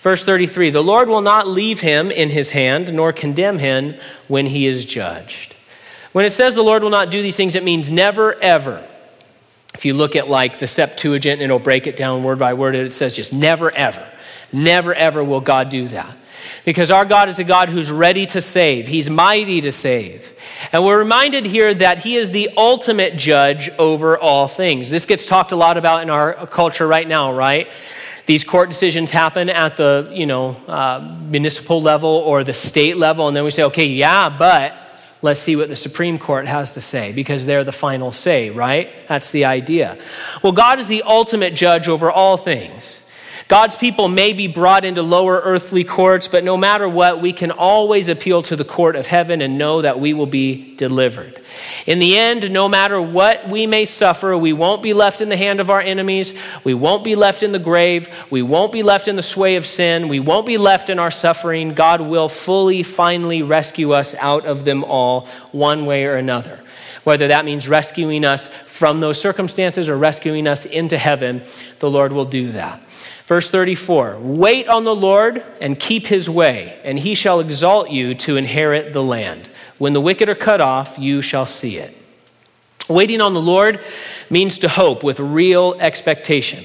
Verse 0.00 0.24
33 0.24 0.70
The 0.70 0.82
Lord 0.82 1.08
will 1.08 1.20
not 1.20 1.46
leave 1.46 1.80
him 1.80 2.10
in 2.10 2.30
his 2.30 2.50
hand, 2.50 2.92
nor 2.94 3.12
condemn 3.12 3.58
him 3.58 3.96
when 4.26 4.46
he 4.46 4.66
is 4.66 4.84
judged. 4.84 5.54
When 6.12 6.24
it 6.24 6.30
says 6.30 6.54
the 6.54 6.62
Lord 6.62 6.82
will 6.82 6.90
not 6.90 7.10
do 7.10 7.20
these 7.20 7.36
things, 7.36 7.54
it 7.54 7.64
means 7.64 7.90
never, 7.90 8.40
ever. 8.40 8.86
If 9.78 9.84
you 9.84 9.94
look 9.94 10.16
at 10.16 10.28
like 10.28 10.58
the 10.58 10.66
Septuagint, 10.66 11.40
it'll 11.40 11.60
break 11.60 11.86
it 11.86 11.96
down 11.96 12.24
word 12.24 12.40
by 12.40 12.52
word, 12.54 12.74
it 12.74 12.92
says 12.92 13.14
just 13.14 13.32
never, 13.32 13.70
ever. 13.70 14.04
Never, 14.52 14.92
ever 14.92 15.22
will 15.22 15.40
God 15.40 15.68
do 15.68 15.86
that. 15.88 16.18
because 16.64 16.90
our 16.90 17.04
God 17.04 17.28
is 17.28 17.38
a 17.38 17.44
God 17.44 17.68
who's 17.68 17.90
ready 17.90 18.26
to 18.26 18.40
save. 18.40 18.88
He's 18.88 19.08
mighty 19.08 19.60
to 19.62 19.72
save. 19.72 20.32
And 20.72 20.84
we're 20.84 20.98
reminded 20.98 21.46
here 21.46 21.72
that 21.74 22.00
He 22.00 22.16
is 22.16 22.30
the 22.30 22.50
ultimate 22.56 23.16
judge 23.16 23.70
over 23.78 24.18
all 24.18 24.48
things. 24.48 24.90
This 24.90 25.06
gets 25.06 25.26
talked 25.26 25.52
a 25.52 25.56
lot 25.56 25.76
about 25.76 26.02
in 26.02 26.10
our 26.10 26.46
culture 26.46 26.86
right 26.86 27.06
now, 27.06 27.32
right? 27.32 27.68
These 28.26 28.44
court 28.44 28.68
decisions 28.68 29.10
happen 29.10 29.48
at 29.48 29.76
the 29.76 30.10
you 30.12 30.26
know 30.26 30.56
uh, 30.66 31.16
municipal 31.22 31.80
level 31.80 32.10
or 32.10 32.44
the 32.44 32.52
state 32.52 32.96
level, 32.96 33.28
and 33.28 33.36
then 33.36 33.44
we 33.44 33.50
say, 33.50 33.62
okay, 33.64 33.86
yeah, 33.86 34.28
but 34.28 34.74
let's 35.22 35.40
see 35.40 35.56
what 35.56 35.68
the 35.68 35.76
Supreme 35.76 36.18
Court 36.18 36.46
has 36.46 36.72
to 36.74 36.80
say 36.80 37.12
because 37.12 37.46
they're 37.46 37.64
the 37.64 37.72
final 37.72 38.12
say, 38.12 38.50
right? 38.50 38.90
That's 39.08 39.30
the 39.30 39.44
idea. 39.44 39.98
Well, 40.42 40.52
God 40.52 40.78
is 40.78 40.88
the 40.88 41.02
ultimate 41.02 41.54
judge 41.54 41.88
over 41.88 42.10
all 42.10 42.36
things. 42.36 43.07
God's 43.48 43.76
people 43.76 44.08
may 44.08 44.34
be 44.34 44.46
brought 44.46 44.84
into 44.84 45.00
lower 45.00 45.40
earthly 45.42 45.82
courts, 45.82 46.28
but 46.28 46.44
no 46.44 46.58
matter 46.58 46.86
what, 46.86 47.22
we 47.22 47.32
can 47.32 47.50
always 47.50 48.10
appeal 48.10 48.42
to 48.42 48.56
the 48.56 48.64
court 48.64 48.94
of 48.94 49.06
heaven 49.06 49.40
and 49.40 49.56
know 49.56 49.80
that 49.80 49.98
we 49.98 50.12
will 50.12 50.26
be 50.26 50.74
delivered. 50.76 51.40
In 51.86 51.98
the 51.98 52.18
end, 52.18 52.50
no 52.50 52.68
matter 52.68 53.00
what 53.00 53.48
we 53.48 53.66
may 53.66 53.86
suffer, 53.86 54.36
we 54.36 54.52
won't 54.52 54.82
be 54.82 54.92
left 54.92 55.22
in 55.22 55.30
the 55.30 55.36
hand 55.36 55.60
of 55.60 55.70
our 55.70 55.80
enemies. 55.80 56.38
We 56.62 56.74
won't 56.74 57.04
be 57.04 57.14
left 57.14 57.42
in 57.42 57.52
the 57.52 57.58
grave. 57.58 58.10
We 58.28 58.42
won't 58.42 58.70
be 58.70 58.82
left 58.82 59.08
in 59.08 59.16
the 59.16 59.22
sway 59.22 59.56
of 59.56 59.64
sin. 59.64 60.08
We 60.08 60.20
won't 60.20 60.44
be 60.46 60.58
left 60.58 60.90
in 60.90 60.98
our 60.98 61.10
suffering. 61.10 61.72
God 61.72 62.02
will 62.02 62.28
fully, 62.28 62.82
finally 62.82 63.42
rescue 63.42 63.92
us 63.92 64.14
out 64.16 64.44
of 64.44 64.66
them 64.66 64.84
all, 64.84 65.26
one 65.52 65.86
way 65.86 66.04
or 66.04 66.16
another. 66.16 66.60
Whether 67.04 67.28
that 67.28 67.46
means 67.46 67.66
rescuing 67.66 68.26
us 68.26 68.48
from 68.78 69.00
those 69.00 69.20
circumstances 69.20 69.88
or 69.88 69.98
rescuing 69.98 70.46
us 70.46 70.64
into 70.64 70.96
heaven, 70.96 71.42
the 71.80 71.90
Lord 71.90 72.12
will 72.12 72.24
do 72.24 72.52
that. 72.52 72.80
Verse 73.26 73.50
34 73.50 74.18
Wait 74.20 74.68
on 74.68 74.84
the 74.84 74.94
Lord 74.94 75.44
and 75.60 75.76
keep 75.76 76.06
his 76.06 76.30
way, 76.30 76.78
and 76.84 76.96
he 76.96 77.16
shall 77.16 77.40
exalt 77.40 77.90
you 77.90 78.14
to 78.14 78.36
inherit 78.36 78.92
the 78.92 79.02
land. 79.02 79.50
When 79.78 79.94
the 79.94 80.00
wicked 80.00 80.28
are 80.28 80.36
cut 80.36 80.60
off, 80.60 80.96
you 80.96 81.22
shall 81.22 81.44
see 81.44 81.78
it. 81.78 81.92
Waiting 82.88 83.20
on 83.20 83.34
the 83.34 83.40
Lord 83.40 83.84
means 84.30 84.58
to 84.58 84.68
hope 84.68 85.02
with 85.02 85.18
real 85.18 85.74
expectation. 85.80 86.64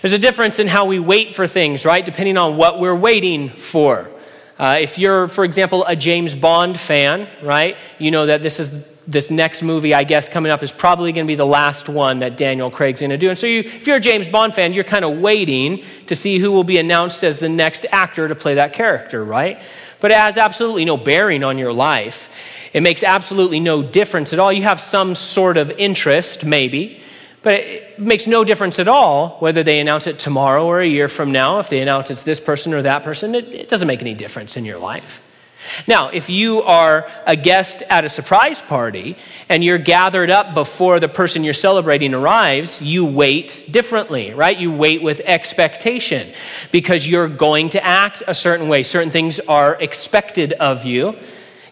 There's 0.00 0.14
a 0.14 0.18
difference 0.18 0.60
in 0.60 0.66
how 0.66 0.86
we 0.86 0.98
wait 0.98 1.34
for 1.34 1.46
things, 1.46 1.84
right? 1.84 2.04
Depending 2.04 2.38
on 2.38 2.56
what 2.56 2.80
we're 2.80 2.96
waiting 2.96 3.50
for. 3.50 4.10
Uh, 4.58 4.78
if 4.80 4.98
you're, 4.98 5.28
for 5.28 5.44
example, 5.44 5.84
a 5.84 5.94
James 5.94 6.34
Bond 6.34 6.80
fan, 6.80 7.28
right, 7.42 7.76
you 7.98 8.10
know 8.10 8.24
that 8.26 8.40
this 8.40 8.58
is 8.58 8.99
this 9.10 9.28
next 9.28 9.62
movie, 9.62 9.92
I 9.92 10.04
guess, 10.04 10.28
coming 10.28 10.52
up 10.52 10.62
is 10.62 10.70
probably 10.70 11.10
going 11.10 11.26
to 11.26 11.30
be 11.30 11.34
the 11.34 11.44
last 11.44 11.88
one 11.88 12.20
that 12.20 12.36
Daniel 12.36 12.70
Craig's 12.70 13.00
going 13.00 13.10
to 13.10 13.18
do. 13.18 13.28
And 13.28 13.38
so, 13.38 13.48
you, 13.48 13.60
if 13.60 13.86
you're 13.86 13.96
a 13.96 14.00
James 14.00 14.28
Bond 14.28 14.54
fan, 14.54 14.72
you're 14.72 14.84
kind 14.84 15.04
of 15.04 15.18
waiting 15.18 15.82
to 16.06 16.14
see 16.14 16.38
who 16.38 16.52
will 16.52 16.64
be 16.64 16.78
announced 16.78 17.24
as 17.24 17.40
the 17.40 17.48
next 17.48 17.84
actor 17.90 18.28
to 18.28 18.36
play 18.36 18.54
that 18.54 18.72
character, 18.72 19.24
right? 19.24 19.60
But 19.98 20.12
it 20.12 20.16
has 20.16 20.38
absolutely 20.38 20.84
no 20.84 20.96
bearing 20.96 21.42
on 21.42 21.58
your 21.58 21.72
life. 21.72 22.32
It 22.72 22.82
makes 22.82 23.02
absolutely 23.02 23.58
no 23.58 23.82
difference 23.82 24.32
at 24.32 24.38
all. 24.38 24.52
You 24.52 24.62
have 24.62 24.80
some 24.80 25.16
sort 25.16 25.56
of 25.56 25.72
interest, 25.72 26.44
maybe, 26.44 27.02
but 27.42 27.54
it 27.54 27.98
makes 27.98 28.28
no 28.28 28.44
difference 28.44 28.78
at 28.78 28.86
all 28.86 29.38
whether 29.40 29.64
they 29.64 29.80
announce 29.80 30.06
it 30.06 30.20
tomorrow 30.20 30.64
or 30.64 30.80
a 30.80 30.86
year 30.86 31.08
from 31.08 31.32
now. 31.32 31.58
If 31.58 31.68
they 31.68 31.80
announce 31.80 32.12
it's 32.12 32.22
this 32.22 32.38
person 32.38 32.72
or 32.72 32.82
that 32.82 33.02
person, 33.02 33.34
it, 33.34 33.48
it 33.48 33.68
doesn't 33.68 33.88
make 33.88 34.02
any 34.02 34.14
difference 34.14 34.56
in 34.56 34.64
your 34.64 34.78
life. 34.78 35.20
Now, 35.86 36.08
if 36.08 36.28
you 36.28 36.62
are 36.62 37.10
a 37.26 37.36
guest 37.36 37.82
at 37.88 38.04
a 38.04 38.08
surprise 38.08 38.60
party 38.60 39.16
and 39.48 39.62
you're 39.62 39.78
gathered 39.78 40.30
up 40.30 40.54
before 40.54 41.00
the 41.00 41.08
person 41.08 41.44
you're 41.44 41.54
celebrating 41.54 42.14
arrives, 42.14 42.82
you 42.82 43.04
wait 43.04 43.66
differently, 43.70 44.32
right? 44.32 44.56
You 44.56 44.72
wait 44.72 45.02
with 45.02 45.20
expectation 45.24 46.32
because 46.72 47.06
you're 47.06 47.28
going 47.28 47.70
to 47.70 47.84
act 47.84 48.22
a 48.26 48.34
certain 48.34 48.68
way. 48.68 48.82
Certain 48.82 49.10
things 49.10 49.40
are 49.40 49.74
expected 49.80 50.52
of 50.54 50.84
you. 50.84 51.16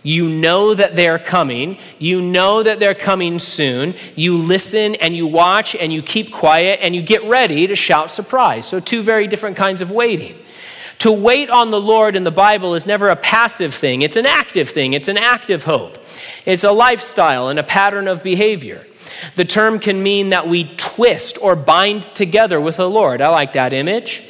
You 0.02 0.28
know 0.28 0.74
that 0.74 0.94
they're 0.94 1.18
coming. 1.18 1.78
You 1.98 2.20
know 2.22 2.62
that 2.62 2.80
they're 2.80 2.94
coming 2.94 3.38
soon. 3.38 3.94
You 4.14 4.38
listen 4.38 4.94
and 4.96 5.14
you 5.14 5.26
watch 5.26 5.74
and 5.74 5.92
you 5.92 6.02
keep 6.02 6.32
quiet 6.32 6.78
and 6.82 6.94
you 6.94 7.02
get 7.02 7.24
ready 7.24 7.66
to 7.66 7.76
shout 7.76 8.10
surprise. 8.10 8.66
So, 8.66 8.80
two 8.80 9.02
very 9.02 9.26
different 9.26 9.56
kinds 9.56 9.80
of 9.80 9.90
waiting. 9.90 10.36
To 10.98 11.12
wait 11.12 11.48
on 11.48 11.70
the 11.70 11.80
Lord 11.80 12.16
in 12.16 12.24
the 12.24 12.30
Bible 12.30 12.74
is 12.74 12.86
never 12.86 13.08
a 13.08 13.16
passive 13.16 13.74
thing, 13.74 14.02
it's 14.02 14.16
an 14.16 14.26
active 14.26 14.70
thing, 14.70 14.94
it's 14.94 15.08
an 15.08 15.16
active 15.16 15.64
hope. 15.64 15.98
It's 16.44 16.64
a 16.64 16.72
lifestyle 16.72 17.48
and 17.48 17.58
a 17.58 17.62
pattern 17.62 18.08
of 18.08 18.22
behavior. 18.22 18.84
The 19.36 19.44
term 19.44 19.78
can 19.78 20.02
mean 20.02 20.30
that 20.30 20.48
we 20.48 20.64
twist 20.76 21.38
or 21.40 21.56
bind 21.56 22.02
together 22.02 22.60
with 22.60 22.76
the 22.76 22.90
Lord. 22.90 23.20
I 23.20 23.28
like 23.28 23.52
that 23.52 23.72
image. 23.72 24.22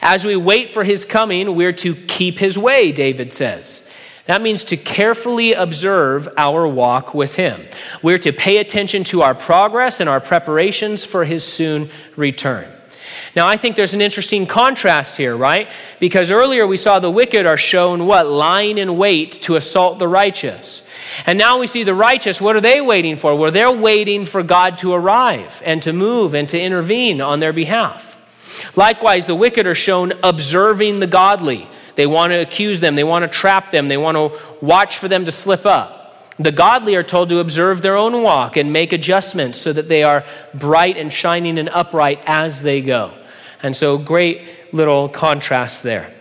As 0.00 0.24
we 0.24 0.36
wait 0.36 0.70
for 0.70 0.84
his 0.84 1.04
coming, 1.04 1.54
we're 1.54 1.72
to 1.72 1.94
keep 1.94 2.38
his 2.38 2.58
way, 2.58 2.92
David 2.92 3.32
says. 3.32 3.90
That 4.26 4.42
means 4.42 4.64
to 4.64 4.76
carefully 4.76 5.52
observe 5.52 6.28
our 6.38 6.66
walk 6.66 7.14
with 7.14 7.36
him. 7.36 7.66
We're 8.02 8.18
to 8.20 8.32
pay 8.32 8.56
attention 8.56 9.04
to 9.04 9.22
our 9.22 9.34
progress 9.34 10.00
and 10.00 10.08
our 10.08 10.20
preparations 10.20 11.04
for 11.04 11.24
his 11.24 11.44
soon 11.44 11.90
return. 12.16 12.66
Now, 13.34 13.46
I 13.46 13.56
think 13.56 13.76
there's 13.76 13.94
an 13.94 14.00
interesting 14.00 14.46
contrast 14.46 15.16
here, 15.16 15.36
right? 15.36 15.70
Because 16.00 16.30
earlier 16.30 16.66
we 16.66 16.76
saw 16.76 16.98
the 16.98 17.10
wicked 17.10 17.46
are 17.46 17.56
shown 17.56 18.06
what? 18.06 18.26
Lying 18.26 18.78
in 18.78 18.96
wait 18.96 19.32
to 19.42 19.56
assault 19.56 19.98
the 19.98 20.08
righteous. 20.08 20.88
And 21.26 21.38
now 21.38 21.58
we 21.58 21.66
see 21.66 21.84
the 21.84 21.94
righteous, 21.94 22.40
what 22.40 22.56
are 22.56 22.60
they 22.60 22.80
waiting 22.80 23.16
for? 23.16 23.36
Well, 23.36 23.52
they're 23.52 23.70
waiting 23.70 24.24
for 24.26 24.42
God 24.42 24.78
to 24.78 24.92
arrive 24.92 25.62
and 25.64 25.82
to 25.82 25.92
move 25.92 26.34
and 26.34 26.48
to 26.48 26.60
intervene 26.60 27.20
on 27.20 27.40
their 27.40 27.52
behalf. 27.52 28.12
Likewise, 28.76 29.26
the 29.26 29.34
wicked 29.34 29.66
are 29.66 29.74
shown 29.74 30.12
observing 30.22 31.00
the 31.00 31.06
godly. 31.06 31.68
They 31.94 32.06
want 32.06 32.32
to 32.32 32.40
accuse 32.40 32.80
them, 32.80 32.96
they 32.96 33.04
want 33.04 33.22
to 33.22 33.28
trap 33.28 33.70
them, 33.70 33.88
they 33.88 33.96
want 33.96 34.16
to 34.16 34.40
watch 34.60 34.98
for 34.98 35.08
them 35.08 35.24
to 35.26 35.32
slip 35.32 35.64
up. 35.64 35.93
The 36.38 36.52
godly 36.52 36.96
are 36.96 37.02
told 37.02 37.28
to 37.28 37.38
observe 37.38 37.80
their 37.80 37.96
own 37.96 38.22
walk 38.22 38.56
and 38.56 38.72
make 38.72 38.92
adjustments 38.92 39.58
so 39.58 39.72
that 39.72 39.88
they 39.88 40.02
are 40.02 40.24
bright 40.52 40.96
and 40.96 41.12
shining 41.12 41.58
and 41.58 41.68
upright 41.68 42.22
as 42.26 42.62
they 42.62 42.80
go. 42.80 43.12
And 43.62 43.76
so, 43.76 43.98
great 43.98 44.42
little 44.72 45.08
contrast 45.08 45.82
there. 45.82 46.12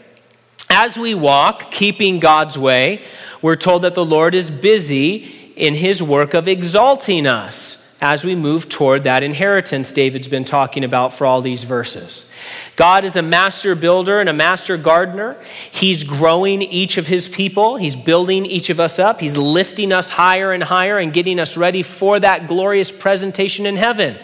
As 0.69 0.97
we 0.97 1.13
walk, 1.13 1.71
keeping 1.71 2.19
God's 2.19 2.57
way, 2.57 3.03
we're 3.41 3.55
told 3.55 3.81
that 3.81 3.95
the 3.95 4.05
Lord 4.05 4.33
is 4.33 4.49
busy 4.49 5.51
in 5.55 5.73
his 5.73 6.01
work 6.01 6.33
of 6.33 6.47
exalting 6.47 7.27
us 7.27 7.82
as 8.03 8.25
we 8.25 8.35
move 8.35 8.67
toward 8.67 9.03
that 9.03 9.23
inheritance 9.23 9.93
David's 9.93 10.27
been 10.27 10.43
talking 10.43 10.83
about 10.83 11.13
for 11.13 11.25
all 11.25 11.41
these 11.41 11.63
verses. 11.63 12.29
God 12.75 13.05
is 13.05 13.15
a 13.15 13.21
master 13.21 13.75
builder 13.75 14.19
and 14.19 14.27
a 14.27 14.33
master 14.33 14.75
gardener. 14.75 15.41
He's 15.71 16.03
growing 16.03 16.61
each 16.61 16.97
of 16.97 17.07
his 17.07 17.29
people, 17.29 17.77
he's 17.77 17.95
building 17.95 18.45
each 18.45 18.69
of 18.69 18.81
us 18.81 18.99
up, 18.99 19.21
he's 19.21 19.37
lifting 19.37 19.93
us 19.93 20.09
higher 20.09 20.51
and 20.51 20.61
higher 20.61 20.97
and 20.97 21.13
getting 21.13 21.39
us 21.39 21.55
ready 21.55 21.81
for 21.81 22.19
that 22.19 22.49
glorious 22.49 22.91
presentation 22.91 23.65
in 23.65 23.77
heaven 23.77 24.17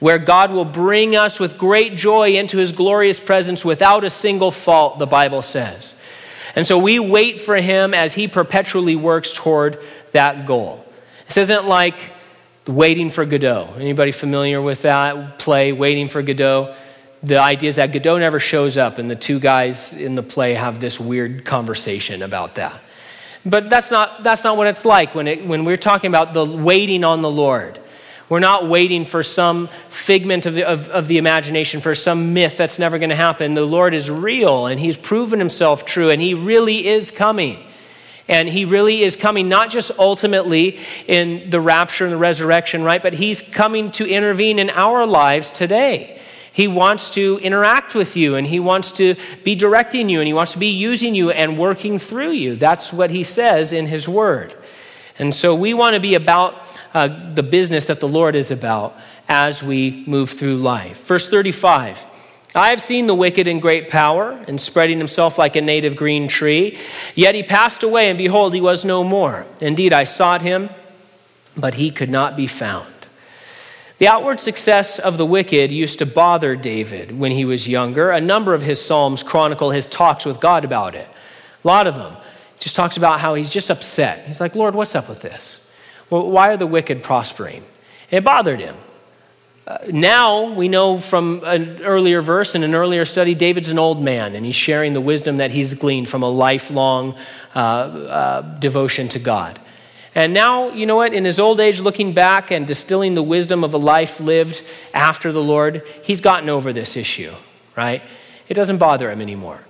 where 0.00 0.18
God 0.18 0.52
will 0.52 0.66
bring 0.66 1.16
us 1.16 1.40
with 1.40 1.56
great 1.56 1.96
joy 1.96 2.34
into 2.34 2.58
his 2.58 2.72
glorious 2.72 3.20
presence 3.20 3.64
without 3.64 4.04
a 4.04 4.10
single 4.10 4.50
fault, 4.50 4.98
the 4.98 5.06
Bible 5.06 5.40
says. 5.40 5.98
And 6.54 6.66
so 6.66 6.78
we 6.78 6.98
wait 6.98 7.40
for 7.40 7.56
him 7.56 7.94
as 7.94 8.12
he 8.12 8.28
perpetually 8.28 8.96
works 8.96 9.32
toward 9.32 9.82
that 10.12 10.44
goal. 10.44 10.84
This 11.26 11.38
isn't 11.38 11.66
like 11.66 12.12
waiting 12.66 13.10
for 13.10 13.24
Godot. 13.24 13.74
Anybody 13.76 14.12
familiar 14.12 14.60
with 14.60 14.82
that 14.82 15.38
play, 15.38 15.72
Waiting 15.72 16.08
for 16.08 16.22
Godot? 16.22 16.74
The 17.22 17.38
idea 17.38 17.68
is 17.70 17.76
that 17.76 17.92
Godot 17.92 18.18
never 18.18 18.38
shows 18.38 18.76
up, 18.76 18.98
and 18.98 19.10
the 19.10 19.16
two 19.16 19.40
guys 19.40 19.92
in 19.94 20.14
the 20.14 20.22
play 20.22 20.54
have 20.54 20.80
this 20.80 21.00
weird 21.00 21.44
conversation 21.44 22.22
about 22.22 22.56
that. 22.56 22.78
But 23.46 23.68
that's 23.70 23.90
not, 23.90 24.22
that's 24.22 24.44
not 24.44 24.56
what 24.56 24.66
it's 24.66 24.84
like 24.84 25.14
when, 25.14 25.26
it, 25.28 25.46
when 25.46 25.64
we're 25.64 25.76
talking 25.76 26.08
about 26.08 26.32
the 26.32 26.44
waiting 26.44 27.04
on 27.04 27.22
the 27.22 27.30
Lord. 27.30 27.78
We're 28.28 28.40
not 28.40 28.68
waiting 28.68 29.04
for 29.04 29.22
some 29.22 29.68
figment 29.90 30.46
of 30.46 30.54
the, 30.54 30.64
of, 30.64 30.88
of 30.88 31.08
the 31.08 31.18
imagination, 31.18 31.82
for 31.82 31.94
some 31.94 32.32
myth 32.32 32.56
that's 32.56 32.78
never 32.78 32.98
going 32.98 33.10
to 33.10 33.16
happen. 33.16 33.52
The 33.52 33.64
Lord 33.64 33.92
is 33.92 34.10
real 34.10 34.66
and 34.66 34.80
He's 34.80 34.96
proven 34.96 35.38
Himself 35.38 35.84
true 35.84 36.10
and 36.10 36.22
He 36.22 36.32
really 36.32 36.86
is 36.86 37.10
coming. 37.10 37.62
And 38.28 38.48
He 38.48 38.64
really 38.64 39.02
is 39.02 39.16
coming, 39.16 39.48
not 39.48 39.70
just 39.70 39.90
ultimately 39.98 40.78
in 41.06 41.50
the 41.50 41.60
rapture 41.60 42.04
and 42.04 42.12
the 42.12 42.18
resurrection, 42.18 42.82
right? 42.82 43.02
But 43.02 43.14
He's 43.14 43.42
coming 43.42 43.90
to 43.92 44.08
intervene 44.08 44.58
in 44.58 44.70
our 44.70 45.06
lives 45.06 45.50
today. 45.50 46.20
He 46.54 46.68
wants 46.68 47.10
to 47.10 47.40
interact 47.42 47.96
with 47.96 48.16
you 48.16 48.36
and 48.36 48.46
he 48.46 48.60
wants 48.60 48.92
to 48.92 49.16
be 49.42 49.56
directing 49.56 50.08
you 50.08 50.20
and 50.20 50.28
he 50.28 50.32
wants 50.32 50.52
to 50.52 50.58
be 50.60 50.68
using 50.68 51.12
you 51.12 51.32
and 51.32 51.58
working 51.58 51.98
through 51.98 52.30
you. 52.30 52.54
That's 52.54 52.92
what 52.92 53.10
he 53.10 53.24
says 53.24 53.72
in 53.72 53.86
his 53.86 54.08
word. 54.08 54.54
And 55.18 55.34
so 55.34 55.52
we 55.52 55.74
want 55.74 55.94
to 55.94 56.00
be 56.00 56.14
about 56.14 56.54
uh, 56.94 57.08
the 57.34 57.42
business 57.42 57.88
that 57.88 57.98
the 57.98 58.06
Lord 58.06 58.36
is 58.36 58.52
about 58.52 58.96
as 59.28 59.64
we 59.64 60.04
move 60.06 60.30
through 60.30 60.58
life. 60.58 61.04
Verse 61.04 61.28
35 61.28 62.06
I 62.54 62.70
have 62.70 62.80
seen 62.80 63.08
the 63.08 63.14
wicked 63.14 63.48
in 63.48 63.58
great 63.58 63.88
power 63.88 64.30
and 64.46 64.60
spreading 64.60 64.98
himself 64.98 65.38
like 65.38 65.56
a 65.56 65.60
native 65.60 65.96
green 65.96 66.28
tree. 66.28 66.78
Yet 67.16 67.34
he 67.34 67.42
passed 67.42 67.82
away, 67.82 68.08
and 68.08 68.16
behold, 68.16 68.54
he 68.54 68.60
was 68.60 68.84
no 68.84 69.02
more. 69.02 69.44
Indeed, 69.60 69.92
I 69.92 70.04
sought 70.04 70.42
him, 70.42 70.70
but 71.56 71.74
he 71.74 71.90
could 71.90 72.10
not 72.10 72.36
be 72.36 72.46
found. 72.46 72.92
The 73.98 74.08
outward 74.08 74.38
success 74.38 74.98
of 74.98 75.18
the 75.18 75.26
wicked 75.26 75.72
used 75.72 75.98
to 75.98 76.06
bother 76.06 76.54
David 76.54 77.18
when 77.18 77.32
he 77.32 77.44
was 77.44 77.66
younger. 77.66 78.10
A 78.10 78.20
number 78.20 78.54
of 78.54 78.62
his 78.62 78.84
Psalms 78.84 79.22
chronicle 79.22 79.70
his 79.70 79.86
talks 79.86 80.24
with 80.24 80.40
God 80.40 80.64
about 80.64 80.94
it. 80.94 81.08
A 81.64 81.66
lot 81.66 81.86
of 81.86 81.94
them. 81.96 82.16
Just 82.60 82.76
talks 82.76 82.96
about 82.96 83.20
how 83.20 83.34
he's 83.34 83.50
just 83.50 83.70
upset. 83.70 84.26
He's 84.26 84.40
like, 84.40 84.54
Lord, 84.54 84.74
what's 84.74 84.94
up 84.94 85.08
with 85.08 85.22
this? 85.22 85.72
Well, 86.08 86.30
why 86.30 86.48
are 86.48 86.56
the 86.56 86.66
wicked 86.66 87.02
prospering? 87.02 87.64
It 88.10 88.24
bothered 88.24 88.60
him. 88.60 88.76
Uh, 89.66 89.78
now 89.90 90.52
we 90.52 90.68
know 90.68 90.98
from 90.98 91.40
an 91.44 91.80
earlier 91.82 92.20
verse 92.20 92.54
in 92.54 92.62
an 92.62 92.74
earlier 92.74 93.06
study, 93.06 93.34
David's 93.34 93.70
an 93.70 93.78
old 93.78 94.02
man 94.02 94.34
and 94.34 94.44
he's 94.44 94.54
sharing 94.54 94.92
the 94.92 95.00
wisdom 95.00 95.38
that 95.38 95.50
he's 95.50 95.72
gleaned 95.72 96.08
from 96.08 96.22
a 96.22 96.28
lifelong 96.28 97.16
uh, 97.54 97.58
uh, 97.58 98.40
devotion 98.58 99.08
to 99.08 99.18
God. 99.18 99.58
And 100.14 100.34
now, 100.34 100.68
you 100.70 100.84
know 100.84 100.96
what, 100.96 101.14
in 101.14 101.24
his 101.24 101.40
old 101.40 101.60
age, 101.60 101.80
looking 101.80 102.12
back 102.12 102.50
and 102.50 102.66
distilling 102.66 103.14
the 103.14 103.22
wisdom 103.22 103.64
of 103.64 103.72
a 103.72 103.78
life 103.78 104.20
lived 104.20 104.62
after 104.92 105.32
the 105.32 105.42
Lord, 105.42 105.82
he's 106.02 106.20
gotten 106.20 106.50
over 106.50 106.72
this 106.72 106.96
issue, 106.96 107.32
right? 107.74 108.02
It 108.48 108.54
doesn't 108.54 108.78
bother 108.78 109.10
him 109.10 109.20
anymore. 109.20 109.64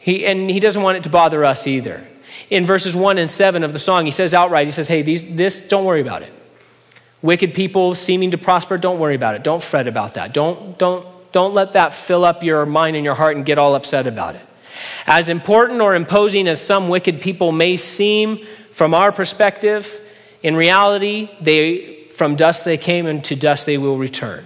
He, 0.00 0.26
and 0.26 0.50
he 0.50 0.58
doesn't 0.58 0.82
want 0.82 0.96
it 0.96 1.02
to 1.04 1.10
bother 1.10 1.44
us 1.44 1.66
either. 1.66 2.04
In 2.50 2.66
verses 2.66 2.96
1 2.96 3.18
and 3.18 3.30
7 3.30 3.62
of 3.62 3.72
the 3.72 3.78
song, 3.78 4.06
he 4.06 4.10
says 4.10 4.34
outright, 4.34 4.66
he 4.66 4.72
says, 4.72 4.88
hey, 4.88 5.02
these, 5.02 5.36
this, 5.36 5.68
don't 5.68 5.84
worry 5.84 6.00
about 6.00 6.22
it 6.22 6.32
wicked 7.24 7.54
people 7.54 7.94
seeming 7.94 8.32
to 8.32 8.38
prosper, 8.38 8.76
don't 8.76 8.98
worry 8.98 9.14
about 9.14 9.34
it. 9.34 9.42
Don't 9.42 9.62
fret 9.62 9.88
about 9.88 10.12
that. 10.14 10.34
Don't, 10.34 10.76
don't, 10.76 11.06
don't 11.32 11.54
let 11.54 11.72
that 11.72 11.94
fill 11.94 12.22
up 12.22 12.44
your 12.44 12.66
mind 12.66 12.96
and 12.96 13.04
your 13.04 13.14
heart 13.14 13.34
and 13.34 13.46
get 13.46 13.56
all 13.56 13.74
upset 13.74 14.06
about 14.06 14.34
it. 14.34 14.42
As 15.06 15.30
important 15.30 15.80
or 15.80 15.94
imposing 15.94 16.46
as 16.46 16.60
some 16.60 16.90
wicked 16.90 17.22
people 17.22 17.50
may 17.50 17.78
seem 17.78 18.44
from 18.72 18.92
our 18.92 19.10
perspective, 19.10 19.98
in 20.42 20.54
reality, 20.54 21.30
they, 21.40 22.08
from 22.10 22.36
dust 22.36 22.66
they 22.66 22.76
came 22.76 23.06
and 23.06 23.24
to 23.24 23.34
dust 23.34 23.64
they 23.64 23.78
will 23.78 23.96
return. 23.96 24.44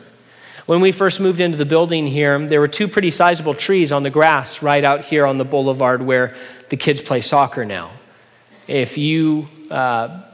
When 0.66 0.80
we 0.80 0.92
first 0.92 1.18
moved 1.18 1.40
into 1.40 1.56
the 1.56 1.66
building 1.66 2.06
here, 2.06 2.38
there 2.46 2.60
were 2.60 2.68
two 2.68 2.86
pretty 2.86 3.10
sizable 3.10 3.54
trees 3.54 3.90
on 3.90 4.04
the 4.04 4.10
grass 4.10 4.62
right 4.62 4.84
out 4.84 5.04
here 5.04 5.26
on 5.26 5.38
the 5.38 5.44
boulevard 5.44 6.00
where 6.00 6.36
the 6.68 6.76
kids 6.76 7.02
play 7.02 7.22
soccer 7.22 7.64
now. 7.64 7.90
If 8.68 8.98
you 8.98 9.48
uh, 9.68 10.27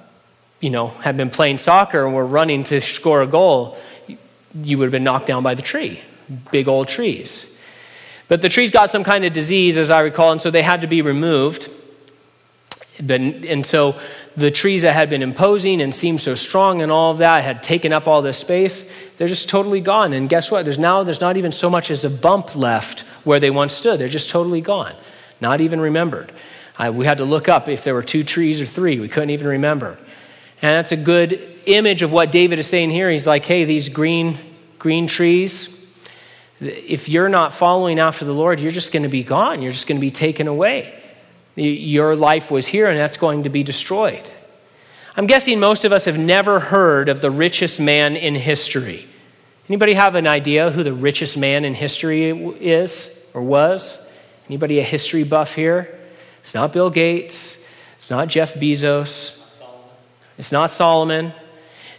you 0.64 0.70
know, 0.70 0.88
had 0.88 1.14
been 1.14 1.28
playing 1.28 1.58
soccer 1.58 2.06
and 2.06 2.14
were 2.14 2.24
running 2.24 2.64
to 2.64 2.80
score 2.80 3.20
a 3.20 3.26
goal, 3.26 3.76
you 4.62 4.78
would 4.78 4.84
have 4.84 4.92
been 4.92 5.04
knocked 5.04 5.26
down 5.26 5.42
by 5.42 5.54
the 5.54 5.60
tree. 5.60 6.00
Big 6.50 6.68
old 6.68 6.88
trees. 6.88 7.60
But 8.28 8.40
the 8.40 8.48
trees 8.48 8.70
got 8.70 8.88
some 8.88 9.04
kind 9.04 9.26
of 9.26 9.34
disease, 9.34 9.76
as 9.76 9.90
I 9.90 10.00
recall, 10.00 10.32
and 10.32 10.40
so 10.40 10.50
they 10.50 10.62
had 10.62 10.80
to 10.80 10.86
be 10.86 11.02
removed. 11.02 11.68
And 12.98 13.66
so 13.66 13.94
the 14.38 14.50
trees 14.50 14.80
that 14.82 14.94
had 14.94 15.10
been 15.10 15.20
imposing 15.22 15.82
and 15.82 15.94
seemed 15.94 16.22
so 16.22 16.34
strong 16.34 16.80
and 16.80 16.90
all 16.90 17.10
of 17.10 17.18
that 17.18 17.44
had 17.44 17.62
taken 17.62 17.92
up 17.92 18.08
all 18.08 18.22
this 18.22 18.38
space. 18.38 18.90
They're 19.18 19.28
just 19.28 19.50
totally 19.50 19.82
gone. 19.82 20.14
And 20.14 20.30
guess 20.30 20.50
what? 20.50 20.64
There's 20.64 20.78
now 20.78 21.02
there's 21.02 21.20
not 21.20 21.36
even 21.36 21.52
so 21.52 21.68
much 21.68 21.90
as 21.90 22.06
a 22.06 22.10
bump 22.10 22.56
left 22.56 23.00
where 23.24 23.38
they 23.38 23.50
once 23.50 23.74
stood. 23.74 24.00
They're 24.00 24.08
just 24.08 24.30
totally 24.30 24.62
gone, 24.62 24.94
not 25.42 25.60
even 25.60 25.78
remembered. 25.78 26.32
I, 26.78 26.88
we 26.88 27.04
had 27.04 27.18
to 27.18 27.26
look 27.26 27.50
up 27.50 27.68
if 27.68 27.84
there 27.84 27.92
were 27.92 28.02
two 28.02 28.24
trees 28.24 28.62
or 28.62 28.66
three. 28.66 28.98
We 28.98 29.10
couldn't 29.10 29.28
even 29.28 29.46
remember. 29.46 29.98
And 30.64 30.72
that's 30.72 30.92
a 30.92 30.96
good 30.96 31.46
image 31.66 32.00
of 32.00 32.10
what 32.10 32.32
David 32.32 32.58
is 32.58 32.66
saying 32.66 32.88
here. 32.88 33.10
He's 33.10 33.26
like, 33.26 33.44
hey, 33.44 33.66
these 33.66 33.90
green, 33.90 34.38
green 34.78 35.06
trees, 35.06 35.94
if 36.58 37.06
you're 37.06 37.28
not 37.28 37.52
following 37.52 37.98
after 37.98 38.24
the 38.24 38.32
Lord, 38.32 38.60
you're 38.60 38.72
just 38.72 38.90
going 38.90 39.02
to 39.02 39.10
be 39.10 39.22
gone. 39.22 39.60
You're 39.60 39.72
just 39.72 39.86
going 39.86 39.98
to 39.98 40.00
be 40.00 40.10
taken 40.10 40.48
away. 40.48 40.98
Your 41.54 42.16
life 42.16 42.50
was 42.50 42.66
here, 42.66 42.88
and 42.88 42.98
that's 42.98 43.18
going 43.18 43.42
to 43.42 43.50
be 43.50 43.62
destroyed. 43.62 44.22
I'm 45.14 45.26
guessing 45.26 45.60
most 45.60 45.84
of 45.84 45.92
us 45.92 46.06
have 46.06 46.18
never 46.18 46.60
heard 46.60 47.10
of 47.10 47.20
the 47.20 47.30
richest 47.30 47.78
man 47.78 48.16
in 48.16 48.34
history. 48.34 49.06
Anybody 49.68 49.92
have 49.92 50.14
an 50.14 50.26
idea 50.26 50.70
who 50.70 50.82
the 50.82 50.94
richest 50.94 51.36
man 51.36 51.66
in 51.66 51.74
history 51.74 52.30
is 52.30 53.30
or 53.34 53.42
was? 53.42 54.10
Anybody 54.48 54.78
a 54.78 54.82
history 54.82 55.24
buff 55.24 55.56
here? 55.56 55.94
It's 56.40 56.54
not 56.54 56.72
Bill 56.72 56.88
Gates. 56.88 57.70
It's 57.98 58.10
not 58.10 58.28
Jeff 58.28 58.54
Bezos. 58.54 59.43
It's 60.38 60.52
not 60.52 60.70
Solomon. 60.70 61.32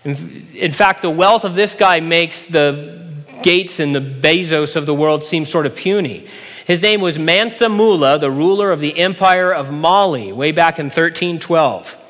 In, 0.04 0.72
fact, 0.72 1.02
the 1.02 1.10
wealth 1.10 1.46
of 1.46 1.56
this 1.56 1.74
guy 1.74 2.00
makes 2.00 2.44
the 2.44 3.04
Gates 3.42 3.80
and 3.80 3.94
the 3.94 4.00
Bezos 4.00 4.76
of 4.76 4.86
the 4.86 4.94
world 4.94 5.24
seem 5.24 5.46
sort 5.46 5.66
of 5.66 5.76
puny. 5.76 6.28
His 6.66 6.82
name 6.82 7.02
was 7.02 7.20
Mansa 7.20 7.70
Musa, 7.70 8.18
the 8.20 8.32
ruler 8.32 8.72
of 8.72 8.80
the 8.80 8.98
empire 8.98 9.54
of 9.54 9.72
Mali, 9.72 10.32
way 10.32 10.52
back 10.52 10.80
in 10.80 10.86
1312. 10.86 12.05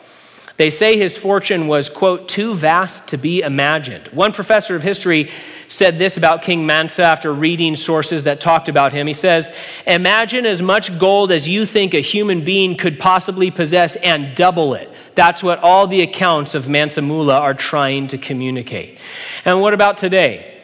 They 0.58 0.70
say 0.70 0.98
his 0.98 1.18
fortune 1.18 1.68
was, 1.68 1.90
quote, 1.90 2.30
too 2.30 2.56
vast 2.56 3.10
to 3.10 3.18
be 3.18 3.42
imagined. 3.42 4.08
One 4.08 4.32
professor 4.32 4.74
of 4.76 4.84
history 4.84 5.30
said 5.68 5.98
this 5.98 6.16
about 6.16 6.44
King 6.44 6.66
Mansa 6.66 7.04
after 7.04 7.34
reading 7.34 7.76
sources 7.76 8.24
that 8.24 8.40
talked 8.40 8.70
about 8.70 8.94
him. 8.94 9.06
He 9.06 9.14
says, 9.14 9.54
Imagine 9.86 10.46
as 10.46 10.62
much 10.62 10.98
gold 10.98 11.32
as 11.32 11.48
you 11.48 11.66
think 11.66 11.94
a 11.94 12.00
human 12.00 12.46
being 12.46 12.78
could 12.78 13.00
possibly 13.00 13.52
possess 13.52 13.98
and 13.98 14.34
double 14.34 14.76
it. 14.76 14.90
That's 15.14 15.44
what 15.44 15.60
all 15.60 15.88
the 15.88 16.02
accounts 16.02 16.56
of 16.56 16.70
Mansa 16.70 17.02
Musa 17.02 17.34
are 17.34 17.54
trying 17.54 18.08
to 18.08 18.18
communicate. 18.18 19.00
And 19.44 19.60
what 19.60 19.74
about 19.74 19.98
today? 19.98 20.62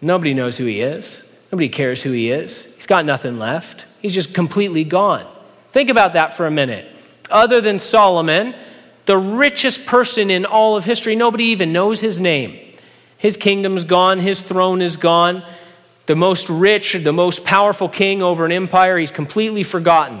Nobody 0.00 0.32
knows 0.32 0.56
who 0.56 0.64
he 0.64 0.80
is. 0.80 1.38
Nobody 1.52 1.68
cares 1.68 2.02
who 2.02 2.12
he 2.12 2.30
is. 2.30 2.74
He's 2.76 2.86
got 2.86 3.04
nothing 3.04 3.38
left. 3.38 3.84
He's 4.00 4.14
just 4.14 4.34
completely 4.34 4.84
gone. 4.84 5.26
Think 5.68 5.90
about 5.90 6.14
that 6.14 6.34
for 6.34 6.46
a 6.46 6.50
minute. 6.50 6.86
Other 7.30 7.60
than 7.60 7.78
Solomon, 7.78 8.54
the 9.06 9.18
richest 9.18 9.86
person 9.86 10.30
in 10.30 10.44
all 10.44 10.76
of 10.76 10.84
history. 10.84 11.16
Nobody 11.16 11.44
even 11.44 11.72
knows 11.72 12.00
his 12.00 12.18
name. 12.18 12.58
His 13.18 13.36
kingdom's 13.36 13.84
gone, 13.84 14.18
his 14.18 14.42
throne 14.42 14.82
is 14.82 14.96
gone. 14.96 15.44
The 16.06 16.16
most 16.16 16.50
rich, 16.50 16.92
the 16.92 17.12
most 17.12 17.44
powerful 17.44 17.88
king 17.88 18.22
over 18.22 18.44
an 18.44 18.52
empire, 18.52 18.98
he's 18.98 19.10
completely 19.10 19.62
forgotten. 19.62 20.20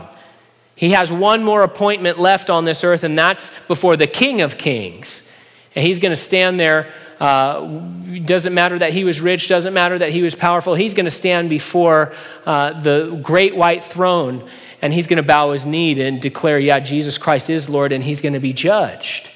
He 0.76 0.90
has 0.90 1.12
one 1.12 1.44
more 1.44 1.62
appointment 1.62 2.18
left 2.18 2.50
on 2.50 2.64
this 2.64 2.82
earth, 2.82 3.04
and 3.04 3.18
that's 3.18 3.66
before 3.66 3.96
the 3.96 4.06
King 4.06 4.40
of 4.40 4.58
Kings. 4.58 5.30
And 5.74 5.86
he's 5.86 5.98
going 5.98 6.10
to 6.10 6.16
stand 6.16 6.58
there. 6.58 6.92
Uh, 7.20 7.80
doesn't 8.24 8.54
matter 8.54 8.78
that 8.78 8.92
he 8.92 9.04
was 9.04 9.20
rich, 9.20 9.48
doesn't 9.48 9.72
matter 9.72 9.98
that 9.98 10.10
he 10.10 10.22
was 10.22 10.34
powerful. 10.34 10.74
He's 10.74 10.94
going 10.94 11.04
to 11.04 11.12
stand 11.12 11.48
before 11.48 12.12
uh, 12.44 12.80
the 12.80 13.20
great 13.22 13.54
white 13.54 13.84
throne 13.84 14.48
and 14.84 14.92
he's 14.92 15.06
going 15.06 15.16
to 15.16 15.22
bow 15.22 15.52
his 15.52 15.64
knee 15.64 15.98
and 15.98 16.20
declare, 16.20 16.58
Yeah, 16.58 16.78
Jesus 16.78 17.16
Christ 17.16 17.48
is 17.48 17.70
Lord, 17.70 17.90
and 17.90 18.04
he's 18.04 18.20
going 18.20 18.34
to 18.34 18.38
be 18.38 18.52
judged. 18.52 19.30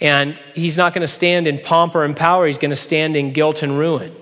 And 0.00 0.40
he's 0.54 0.78
not 0.78 0.94
going 0.94 1.02
to 1.02 1.06
stand 1.06 1.46
in 1.46 1.58
pomp 1.58 1.94
or 1.94 2.02
in 2.02 2.14
power, 2.14 2.46
he's 2.46 2.56
going 2.56 2.70
to 2.70 2.76
stand 2.76 3.14
in 3.14 3.34
guilt 3.34 3.62
and 3.62 3.78
ruin. 3.78 4.16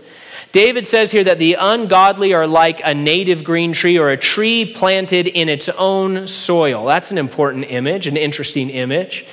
David 0.50 0.84
says 0.84 1.12
here 1.12 1.22
that 1.22 1.38
the 1.38 1.54
ungodly 1.60 2.34
are 2.34 2.48
like 2.48 2.80
a 2.84 2.92
native 2.92 3.44
green 3.44 3.72
tree 3.72 4.00
or 4.00 4.10
a 4.10 4.16
tree 4.16 4.64
planted 4.74 5.28
in 5.28 5.48
its 5.48 5.68
own 5.68 6.26
soil. 6.26 6.86
That's 6.86 7.12
an 7.12 7.18
important 7.18 7.66
image, 7.68 8.08
an 8.08 8.16
interesting 8.16 8.68
image. 8.68 9.26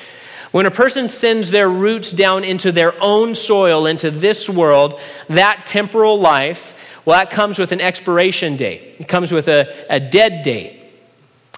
When 0.52 0.68
a 0.68 0.72
person 0.72 1.08
sends 1.08 1.50
their 1.50 1.70
roots 1.70 2.12
down 2.12 2.44
into 2.44 2.72
their 2.72 2.94
own 3.02 3.34
soil, 3.34 3.88
into 3.88 4.12
this 4.12 4.48
world, 4.48 5.00
that 5.30 5.66
temporal 5.66 6.20
life, 6.20 6.76
well, 7.04 7.18
that 7.18 7.32
comes 7.32 7.58
with 7.58 7.72
an 7.72 7.82
expiration 7.82 8.58
date. 8.58 8.98
It 9.00 9.08
comes 9.08 9.32
with 9.32 9.48
a, 9.48 9.74
a 9.90 10.00
dead 10.00 10.44
date. 10.44 10.84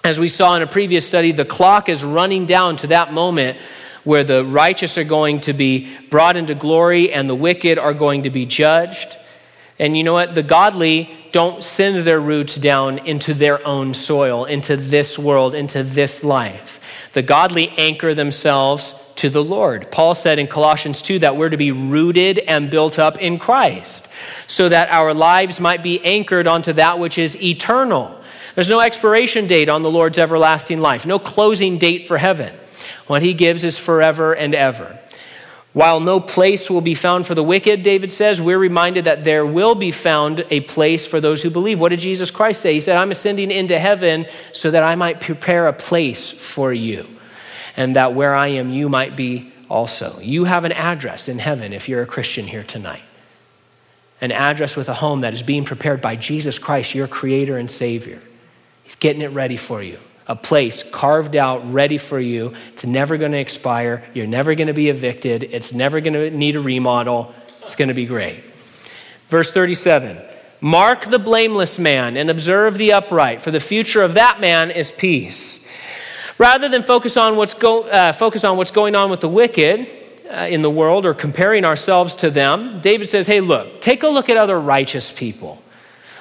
As 0.08 0.18
we 0.18 0.28
saw 0.28 0.56
in 0.56 0.62
a 0.62 0.66
previous 0.66 1.06
study, 1.06 1.32
the 1.32 1.44
clock 1.44 1.90
is 1.90 2.02
running 2.02 2.46
down 2.46 2.76
to 2.76 2.86
that 2.86 3.12
moment 3.12 3.58
where 4.04 4.24
the 4.24 4.42
righteous 4.42 4.96
are 4.96 5.04
going 5.04 5.42
to 5.42 5.52
be 5.52 5.94
brought 6.08 6.34
into 6.34 6.54
glory 6.54 7.12
and 7.12 7.28
the 7.28 7.34
wicked 7.34 7.76
are 7.76 7.92
going 7.92 8.22
to 8.22 8.30
be 8.30 8.46
judged. 8.46 9.18
And 9.78 9.94
you 9.98 10.04
know 10.04 10.14
what? 10.14 10.34
The 10.34 10.42
godly 10.42 11.14
don't 11.32 11.62
send 11.62 12.06
their 12.06 12.20
roots 12.20 12.56
down 12.56 13.00
into 13.00 13.34
their 13.34 13.64
own 13.66 13.92
soil, 13.92 14.46
into 14.46 14.78
this 14.78 15.18
world, 15.18 15.54
into 15.54 15.82
this 15.82 16.24
life. 16.24 16.80
The 17.12 17.20
godly 17.20 17.68
anchor 17.76 18.14
themselves 18.14 18.94
to 19.16 19.28
the 19.28 19.44
Lord. 19.44 19.90
Paul 19.90 20.14
said 20.14 20.38
in 20.38 20.46
Colossians 20.46 21.02
2 21.02 21.18
that 21.18 21.36
we're 21.36 21.50
to 21.50 21.58
be 21.58 21.72
rooted 21.72 22.38
and 22.38 22.70
built 22.70 22.98
up 22.98 23.18
in 23.18 23.38
Christ, 23.38 24.08
so 24.46 24.70
that 24.70 24.88
our 24.88 25.12
lives 25.12 25.60
might 25.60 25.82
be 25.82 26.02
anchored 26.02 26.46
onto 26.46 26.72
that 26.72 26.98
which 26.98 27.18
is 27.18 27.42
eternal. 27.42 28.17
There's 28.58 28.68
no 28.68 28.80
expiration 28.80 29.46
date 29.46 29.68
on 29.68 29.82
the 29.82 29.90
Lord's 29.90 30.18
everlasting 30.18 30.80
life, 30.80 31.06
no 31.06 31.20
closing 31.20 31.78
date 31.78 32.08
for 32.08 32.18
heaven. 32.18 32.52
What 33.06 33.22
he 33.22 33.32
gives 33.32 33.62
is 33.62 33.78
forever 33.78 34.32
and 34.32 34.52
ever. 34.52 34.98
While 35.74 36.00
no 36.00 36.18
place 36.18 36.68
will 36.68 36.80
be 36.80 36.96
found 36.96 37.24
for 37.24 37.36
the 37.36 37.42
wicked, 37.44 37.84
David 37.84 38.10
says, 38.10 38.40
we're 38.40 38.58
reminded 38.58 39.04
that 39.04 39.22
there 39.22 39.46
will 39.46 39.76
be 39.76 39.92
found 39.92 40.44
a 40.50 40.58
place 40.62 41.06
for 41.06 41.20
those 41.20 41.40
who 41.40 41.50
believe. 41.50 41.78
What 41.78 41.90
did 41.90 42.00
Jesus 42.00 42.32
Christ 42.32 42.60
say? 42.60 42.74
He 42.74 42.80
said, 42.80 42.96
I'm 42.96 43.12
ascending 43.12 43.52
into 43.52 43.78
heaven 43.78 44.26
so 44.50 44.72
that 44.72 44.82
I 44.82 44.96
might 44.96 45.20
prepare 45.20 45.68
a 45.68 45.72
place 45.72 46.28
for 46.32 46.72
you, 46.72 47.06
and 47.76 47.94
that 47.94 48.14
where 48.14 48.34
I 48.34 48.48
am, 48.48 48.72
you 48.72 48.88
might 48.88 49.14
be 49.14 49.52
also. 49.70 50.18
You 50.18 50.46
have 50.46 50.64
an 50.64 50.72
address 50.72 51.28
in 51.28 51.38
heaven 51.38 51.72
if 51.72 51.88
you're 51.88 52.02
a 52.02 52.06
Christian 52.06 52.48
here 52.48 52.64
tonight. 52.64 53.04
An 54.20 54.32
address 54.32 54.74
with 54.74 54.88
a 54.88 54.94
home 54.94 55.20
that 55.20 55.32
is 55.32 55.44
being 55.44 55.64
prepared 55.64 56.00
by 56.00 56.16
Jesus 56.16 56.58
Christ, 56.58 56.92
your 56.92 57.06
Creator 57.06 57.56
and 57.56 57.70
Savior. 57.70 58.20
He's 58.88 58.94
getting 58.94 59.20
it 59.20 59.32
ready 59.32 59.58
for 59.58 59.82
you. 59.82 59.98
A 60.28 60.34
place 60.34 60.82
carved 60.82 61.36
out, 61.36 61.70
ready 61.70 61.98
for 61.98 62.18
you. 62.18 62.54
It's 62.72 62.86
never 62.86 63.18
going 63.18 63.32
to 63.32 63.38
expire. 63.38 64.02
You're 64.14 64.26
never 64.26 64.54
going 64.54 64.68
to 64.68 64.72
be 64.72 64.88
evicted. 64.88 65.42
It's 65.42 65.74
never 65.74 66.00
going 66.00 66.14
to 66.14 66.30
need 66.30 66.56
a 66.56 66.60
remodel. 66.60 67.34
It's 67.60 67.76
going 67.76 67.88
to 67.88 67.94
be 67.94 68.06
great. 68.06 68.42
Verse 69.28 69.52
37 69.52 70.16
Mark 70.62 71.04
the 71.04 71.18
blameless 71.18 71.78
man 71.78 72.16
and 72.16 72.30
observe 72.30 72.78
the 72.78 72.94
upright, 72.94 73.42
for 73.42 73.50
the 73.50 73.60
future 73.60 74.00
of 74.00 74.14
that 74.14 74.40
man 74.40 74.70
is 74.70 74.90
peace. 74.90 75.68
Rather 76.38 76.70
than 76.70 76.82
focus 76.82 77.18
on 77.18 77.36
what's, 77.36 77.52
go, 77.52 77.82
uh, 77.82 78.12
focus 78.12 78.42
on 78.42 78.56
what's 78.56 78.70
going 78.70 78.94
on 78.94 79.10
with 79.10 79.20
the 79.20 79.28
wicked 79.28 79.86
uh, 80.30 80.46
in 80.48 80.62
the 80.62 80.70
world 80.70 81.04
or 81.04 81.12
comparing 81.12 81.66
ourselves 81.66 82.16
to 82.16 82.30
them, 82.30 82.80
David 82.80 83.10
says, 83.10 83.26
hey, 83.26 83.42
look, 83.42 83.82
take 83.82 84.02
a 84.02 84.08
look 84.08 84.30
at 84.30 84.38
other 84.38 84.58
righteous 84.58 85.12
people. 85.12 85.62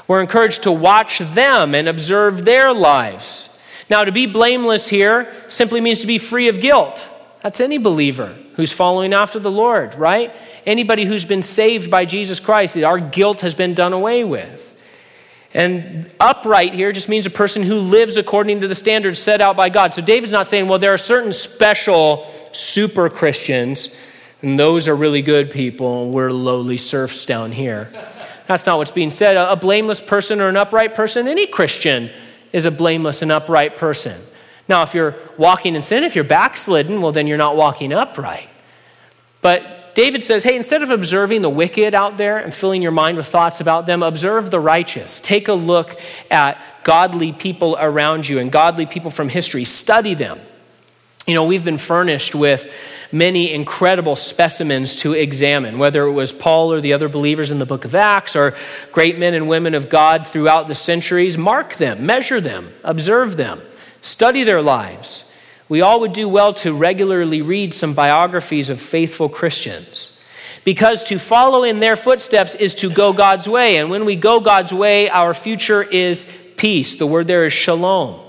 We're 0.08 0.22
encouraged 0.22 0.64
to 0.64 0.72
watch 0.72 1.20
them 1.20 1.76
and 1.76 1.88
observe 1.88 2.46
their 2.46 2.74
lives. 2.74 3.50
Now, 3.90 4.04
to 4.04 4.12
be 4.12 4.26
blameless 4.26 4.88
here 4.88 5.34
simply 5.48 5.82
means 5.82 6.02
to 6.02 6.08
be 6.08 6.18
free 6.18 6.48
of 6.48 6.60
guilt. 6.60 7.08
That's 7.42 7.60
any 7.60 7.78
believer 7.78 8.38
who's 8.56 8.72
following 8.72 9.14
after 9.14 9.40
the 9.40 9.52
Lord, 9.52 9.96
right? 9.96 10.34
Anybody 10.66 11.06
who's 11.06 11.26
been 11.26 11.44
saved 11.44 11.90
by 11.90 12.06
Jesus 12.06 12.40
Christ, 12.40 12.78
our 12.78 13.00
guilt 13.00 13.42
has 13.42 13.56
been 13.56 13.74
done 13.74 13.94
away 13.94 14.24
with. 14.24 14.74
And 15.54 16.12
upright 16.20 16.74
here 16.74 16.92
just 16.92 17.08
means 17.08 17.26
a 17.26 17.30
person 17.32 17.64
who 17.64 17.80
lives 17.80 18.18
according 18.18 18.62
to 18.62 18.68
the 18.68 18.76
standards 18.76 19.20
set 19.20 19.40
out 19.40 19.56
by 19.56 19.70
God. 19.70 19.94
So 19.94 20.02
David's 20.02 20.32
not 20.32 20.48
saying, 20.48 20.68
well, 20.68 20.80
there 20.80 20.94
are 20.94 20.98
certain 20.98 21.32
special 21.34 22.28
super 22.52 23.10
Christians, 23.10 23.96
and 24.42 24.60
those 24.60 24.88
are 24.88 24.96
really 24.96 25.22
good 25.22 25.50
people, 25.50 26.12
we're 26.12 26.32
lowly 26.32 26.78
serfs 26.78 27.26
down 27.26 27.52
here. 27.54 27.90
That's 28.48 28.66
not 28.66 28.78
what's 28.78 28.92
being 28.92 29.12
said. 29.12 29.36
A 29.38 29.56
blameless 29.56 30.02
person 30.02 30.42
or 30.42 30.48
an 30.48 30.56
upright 30.56 30.96
person, 30.96 31.28
any 31.28 31.48
Christian 31.48 32.10
is 32.54 32.66
a 32.66 32.72
blameless 32.72 33.22
and 33.22 33.32
upright 33.32 33.76
person. 33.76 34.20
Now, 34.70 34.84
if 34.84 34.94
you're 34.94 35.16
walking 35.38 35.76
in 35.76 35.82
sin, 35.82 36.04
if 36.04 36.16
you're 36.16 36.24
backslidden, 36.24 37.02
well, 37.02 37.12
then 37.12 37.28
you're 37.28 37.38
not 37.38 37.56
walking 37.56 37.94
upright. 37.94 38.50
But 39.42 39.96
David 39.96 40.24
says, 40.24 40.44
hey, 40.44 40.56
instead 40.56 40.84
of 40.84 40.92
observing 40.92 41.42
the 41.42 41.50
wicked 41.50 41.96
out 41.96 42.18
there 42.18 42.38
and 42.38 42.54
filling 42.54 42.82
your 42.82 42.92
mind 42.92 43.18
with 43.18 43.28
thoughts 43.28 43.62
about 43.62 43.86
them, 43.86 44.04
observe 44.04 44.52
the 44.52 44.60
righteous. 44.60 45.20
Take 45.20 45.48
a 45.48 45.54
look 45.54 46.00
at 46.30 46.62
godly 46.84 47.34
people 47.34 47.76
around 47.80 48.28
you 48.28 48.40
and 48.40 48.52
godly 48.52 48.86
people 48.86 49.12
from 49.12 49.28
history. 49.28 49.64
Study 49.64 50.14
them. 50.14 50.40
You 51.28 51.36
know, 51.36 51.44
we've 51.44 51.64
been 51.64 51.78
furnished 51.78 52.34
with 52.34 52.74
many 53.12 53.54
incredible 53.54 54.16
specimens 54.16 54.96
to 54.98 55.14
examine, 55.14 55.78
whether 55.78 56.04
it 56.04 56.14
was 56.14 56.32
Paul 56.32 56.74
or 56.74 56.82
the 56.82 56.94
other 56.94 57.10
believers 57.10 57.52
in 57.52 57.60
the 57.60 57.66
book 57.66 57.86
of 57.86 57.94
Acts 57.94 58.36
or 58.36 58.56
great 58.92 59.20
men 59.20 59.36
and 59.36 59.48
women 59.48 59.76
of 59.76 59.90
God 59.90 60.26
throughout 60.26 60.66
the 60.68 60.76
centuries. 60.76 61.38
Mark 61.38 61.76
them, 61.76 62.06
measure 62.06 62.42
them, 62.42 62.74
observe 62.84 63.38
them, 63.38 63.62
study 64.02 64.44
their 64.44 64.62
lives 64.62 65.26
we 65.70 65.82
all 65.82 66.00
would 66.00 66.14
do 66.14 66.30
well 66.30 66.54
to 66.56 66.74
regularly 66.74 67.42
read 67.42 67.74
some 67.74 67.94
biographies 67.94 68.70
of 68.70 68.80
faithful 68.80 69.28
Christians. 69.28 70.18
Because 70.64 71.04
to 71.06 71.20
follow 71.20 71.64
in 71.64 71.80
their 71.80 71.96
footsteps 71.96 72.56
is 72.56 72.76
to 72.76 72.90
go 72.90 73.14
God's 73.14 73.48
way. 73.48 73.78
And 73.78 73.90
when 73.90 74.06
we 74.06 74.16
go 74.16 74.40
God's 74.40 74.74
way, 74.74 75.10
our 75.10 75.34
future 75.34 75.84
is 75.84 76.52
peace. 76.58 76.96
The 76.96 77.08
word 77.08 77.28
there 77.28 77.46
is 77.46 77.54
shalom. 77.54 78.20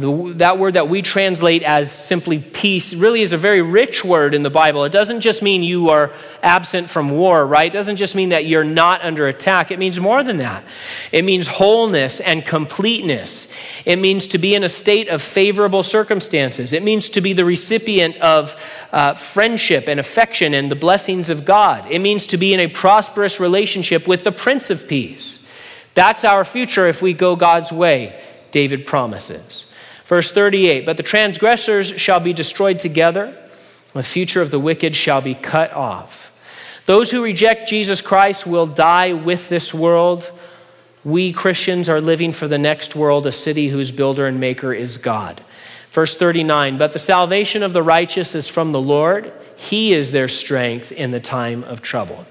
The, 0.00 0.32
that 0.38 0.58
word 0.58 0.74
that 0.74 0.88
we 0.88 1.02
translate 1.02 1.62
as 1.62 1.92
simply 1.92 2.38
peace 2.38 2.94
really 2.94 3.22
is 3.22 3.32
a 3.32 3.36
very 3.36 3.62
rich 3.62 4.04
word 4.04 4.34
in 4.34 4.42
the 4.42 4.50
Bible. 4.50 4.84
It 4.84 4.92
doesn't 4.92 5.20
just 5.20 5.42
mean 5.42 5.62
you 5.62 5.90
are 5.90 6.10
absent 6.42 6.90
from 6.90 7.10
war, 7.10 7.46
right? 7.46 7.66
It 7.66 7.72
doesn't 7.72 7.96
just 7.96 8.14
mean 8.14 8.30
that 8.30 8.46
you're 8.46 8.64
not 8.64 9.02
under 9.02 9.28
attack. 9.28 9.70
It 9.70 9.78
means 9.78 10.00
more 10.00 10.22
than 10.22 10.38
that. 10.38 10.64
It 11.12 11.24
means 11.24 11.46
wholeness 11.46 12.20
and 12.20 12.44
completeness. 12.44 13.54
It 13.84 13.96
means 13.96 14.28
to 14.28 14.38
be 14.38 14.54
in 14.54 14.64
a 14.64 14.68
state 14.68 15.08
of 15.08 15.22
favorable 15.22 15.82
circumstances. 15.82 16.72
It 16.72 16.82
means 16.82 17.08
to 17.10 17.20
be 17.20 17.32
the 17.32 17.44
recipient 17.44 18.16
of 18.18 18.56
uh, 18.92 19.14
friendship 19.14 19.88
and 19.88 20.00
affection 20.00 20.54
and 20.54 20.70
the 20.70 20.76
blessings 20.76 21.30
of 21.30 21.44
God. 21.44 21.90
It 21.90 22.00
means 22.00 22.26
to 22.28 22.36
be 22.36 22.54
in 22.54 22.60
a 22.60 22.68
prosperous 22.68 23.38
relationship 23.40 24.08
with 24.08 24.24
the 24.24 24.32
Prince 24.32 24.70
of 24.70 24.88
Peace. 24.88 25.44
That's 25.94 26.24
our 26.24 26.44
future 26.44 26.86
if 26.88 27.00
we 27.00 27.12
go 27.12 27.36
God's 27.36 27.70
way, 27.70 28.20
David 28.50 28.86
promises. 28.86 29.63
Verse 30.04 30.30
38 30.30 30.86
But 30.86 30.96
the 30.96 31.02
transgressors 31.02 31.88
shall 32.00 32.20
be 32.20 32.32
destroyed 32.32 32.80
together, 32.80 33.36
the 33.92 34.02
future 34.02 34.42
of 34.42 34.50
the 34.50 34.58
wicked 34.58 34.96
shall 34.96 35.20
be 35.20 35.34
cut 35.34 35.72
off. 35.72 36.32
Those 36.86 37.10
who 37.10 37.24
reject 37.24 37.68
Jesus 37.68 38.00
Christ 38.00 38.46
will 38.46 38.66
die 38.66 39.12
with 39.12 39.48
this 39.48 39.72
world. 39.72 40.30
We 41.02 41.32
Christians 41.32 41.88
are 41.88 42.00
living 42.00 42.32
for 42.32 42.48
the 42.48 42.58
next 42.58 42.96
world, 42.96 43.26
a 43.26 43.32
city 43.32 43.68
whose 43.68 43.92
builder 43.92 44.26
and 44.26 44.40
maker 44.40 44.72
is 44.72 44.98
God. 44.98 45.42
Verse 45.90 46.16
39 46.16 46.76
But 46.76 46.92
the 46.92 46.98
salvation 46.98 47.62
of 47.62 47.72
the 47.72 47.82
righteous 47.82 48.34
is 48.34 48.48
from 48.48 48.72
the 48.72 48.80
Lord, 48.80 49.32
He 49.56 49.92
is 49.92 50.10
their 50.10 50.28
strength 50.28 50.92
in 50.92 51.10
the 51.10 51.20
time 51.20 51.64
of 51.64 51.80
trouble. 51.80 52.26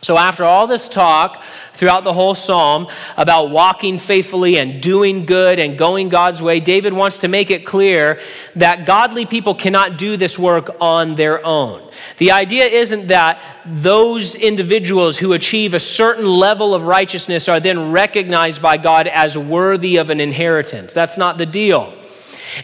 So, 0.00 0.16
after 0.16 0.44
all 0.44 0.68
this 0.68 0.88
talk 0.88 1.42
throughout 1.72 2.04
the 2.04 2.12
whole 2.12 2.36
psalm 2.36 2.86
about 3.16 3.50
walking 3.50 3.98
faithfully 3.98 4.56
and 4.56 4.80
doing 4.80 5.26
good 5.26 5.58
and 5.58 5.76
going 5.76 6.08
God's 6.08 6.40
way, 6.40 6.60
David 6.60 6.92
wants 6.92 7.18
to 7.18 7.28
make 7.28 7.50
it 7.50 7.66
clear 7.66 8.20
that 8.54 8.86
godly 8.86 9.26
people 9.26 9.56
cannot 9.56 9.98
do 9.98 10.16
this 10.16 10.38
work 10.38 10.76
on 10.80 11.16
their 11.16 11.44
own. 11.44 11.82
The 12.18 12.30
idea 12.30 12.66
isn't 12.66 13.08
that 13.08 13.40
those 13.66 14.36
individuals 14.36 15.18
who 15.18 15.32
achieve 15.32 15.74
a 15.74 15.80
certain 15.80 16.26
level 16.26 16.74
of 16.74 16.84
righteousness 16.84 17.48
are 17.48 17.58
then 17.58 17.90
recognized 17.90 18.62
by 18.62 18.76
God 18.76 19.08
as 19.08 19.36
worthy 19.36 19.96
of 19.96 20.10
an 20.10 20.20
inheritance. 20.20 20.94
That's 20.94 21.18
not 21.18 21.38
the 21.38 21.46
deal. 21.46 21.97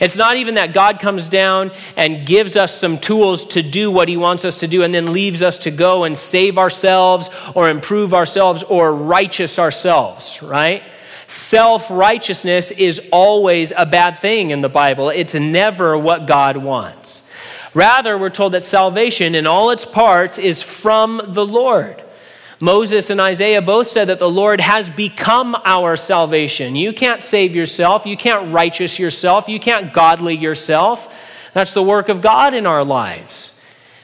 It's 0.00 0.16
not 0.16 0.36
even 0.36 0.54
that 0.54 0.72
God 0.72 1.00
comes 1.00 1.28
down 1.28 1.70
and 1.96 2.26
gives 2.26 2.56
us 2.56 2.78
some 2.78 2.98
tools 2.98 3.44
to 3.48 3.62
do 3.62 3.90
what 3.90 4.08
he 4.08 4.16
wants 4.16 4.44
us 4.44 4.60
to 4.60 4.68
do 4.68 4.82
and 4.82 4.94
then 4.94 5.12
leaves 5.12 5.42
us 5.42 5.58
to 5.58 5.70
go 5.70 6.04
and 6.04 6.16
save 6.16 6.58
ourselves 6.58 7.30
or 7.54 7.70
improve 7.70 8.14
ourselves 8.14 8.62
or 8.62 8.94
righteous 8.94 9.58
ourselves, 9.58 10.42
right? 10.42 10.82
Self 11.26 11.90
righteousness 11.90 12.70
is 12.70 13.08
always 13.10 13.72
a 13.76 13.86
bad 13.86 14.18
thing 14.18 14.50
in 14.50 14.60
the 14.60 14.68
Bible. 14.68 15.08
It's 15.08 15.34
never 15.34 15.96
what 15.96 16.26
God 16.26 16.56
wants. 16.56 17.30
Rather, 17.72 18.16
we're 18.16 18.30
told 18.30 18.52
that 18.52 18.62
salvation 18.62 19.34
in 19.34 19.46
all 19.46 19.70
its 19.70 19.84
parts 19.84 20.38
is 20.38 20.62
from 20.62 21.20
the 21.26 21.44
Lord. 21.44 22.03
Moses 22.60 23.10
and 23.10 23.20
Isaiah 23.20 23.62
both 23.62 23.88
said 23.88 24.08
that 24.08 24.18
the 24.18 24.30
Lord 24.30 24.60
has 24.60 24.88
become 24.88 25.56
our 25.64 25.96
salvation. 25.96 26.76
You 26.76 26.92
can't 26.92 27.22
save 27.22 27.54
yourself. 27.54 28.06
You 28.06 28.16
can't 28.16 28.52
righteous 28.52 28.98
yourself. 28.98 29.48
You 29.48 29.58
can't 29.58 29.92
godly 29.92 30.36
yourself. 30.36 31.12
That's 31.52 31.72
the 31.72 31.82
work 31.82 32.08
of 32.08 32.20
God 32.20 32.54
in 32.54 32.66
our 32.66 32.84
lives. 32.84 33.60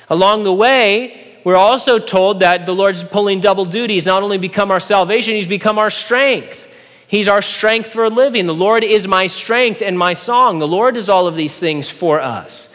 Along 0.08 0.44
the 0.44 0.52
way, 0.52 1.38
we're 1.44 1.56
also 1.56 1.98
told 1.98 2.40
that 2.40 2.66
the 2.66 2.74
Lord's 2.74 3.04
pulling 3.04 3.40
double 3.40 3.64
duty. 3.64 3.94
He's 3.94 4.06
not 4.06 4.22
only 4.22 4.38
become 4.38 4.70
our 4.70 4.80
salvation, 4.80 5.34
He's 5.34 5.48
become 5.48 5.78
our 5.78 5.90
strength. 5.90 6.66
He's 7.06 7.28
our 7.28 7.42
strength 7.42 7.90
for 7.90 8.08
living. 8.08 8.46
The 8.46 8.54
Lord 8.54 8.84
is 8.84 9.08
my 9.08 9.26
strength 9.26 9.82
and 9.82 9.98
my 9.98 10.12
song. 10.12 10.60
The 10.60 10.68
Lord 10.68 10.96
is 10.96 11.08
all 11.08 11.26
of 11.26 11.34
these 11.34 11.58
things 11.58 11.90
for 11.90 12.20
us. 12.20 12.72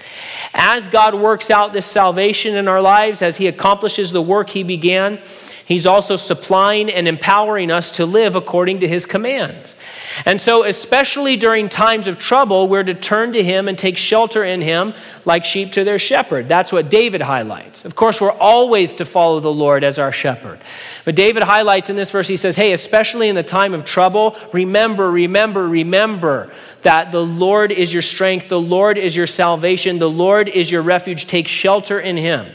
As 0.54 0.90
God 0.90 1.16
works 1.16 1.52
out 1.52 1.74
this 1.74 1.86
salvation 1.86 2.56
in 2.56 2.68
our 2.68 2.82
lives, 2.82 3.22
as 3.22 3.38
He 3.38 3.48
accomplishes 3.48 4.12
the 4.12 4.22
work 4.22 4.50
He 4.50 4.64
began, 4.64 5.22
He's 5.66 5.88
also 5.88 6.16
supplying 6.16 6.92
and 6.92 7.08
empowering 7.08 7.72
us 7.72 7.90
to 7.92 8.06
live 8.06 8.36
according 8.36 8.82
to 8.82 8.88
his 8.88 9.08
commands. 9.08 9.76
And 10.24 10.40
so, 10.40 10.64
especially 10.64 11.38
during 11.38 11.70
times 11.70 12.06
of 12.06 12.20
trouble, 12.20 12.68
we're 12.68 12.84
to 12.84 12.94
turn 12.94 13.34
to 13.34 13.42
him 13.42 13.68
and 13.68 13.76
take 13.76 13.98
shelter 13.98 14.44
in 14.44 14.62
him 14.62 14.94
like 15.26 15.44
sheep 15.44 15.72
to 15.72 15.84
their 15.84 15.98
shepherd. 15.98 16.48
That's 16.48 16.72
what 16.72 16.90
David 16.90 17.22
highlights. 17.22 17.84
Of 17.84 17.96
course, 17.96 18.22
we're 18.22 18.32
always 18.32 18.94
to 18.96 19.06
follow 19.06 19.40
the 19.40 19.52
Lord 19.52 19.84
as 19.84 19.98
our 19.98 20.12
shepherd. 20.12 20.60
But 21.04 21.16
David 21.16 21.42
highlights 21.42 21.90
in 21.90 21.96
this 21.96 22.12
verse, 22.12 22.28
he 22.28 22.38
says, 22.38 22.56
Hey, 22.56 22.72
especially 22.72 23.28
in 23.28 23.36
the 23.36 23.42
time 23.42 23.74
of 23.74 23.84
trouble, 23.84 24.38
remember, 24.54 25.10
remember, 25.10 25.68
remember 25.68 26.52
that 26.84 27.12
the 27.12 27.26
Lord 27.26 27.72
is 27.72 27.92
your 27.92 28.04
strength, 28.04 28.50
the 28.50 28.62
Lord 28.62 29.00
is 29.00 29.16
your 29.16 29.26
salvation, 29.26 29.98
the 29.98 30.10
Lord 30.12 30.48
is 30.48 30.72
your 30.72 30.84
refuge. 30.84 31.26
Take 31.26 31.48
shelter 31.48 32.00
in 32.00 32.18
him. 32.18 32.46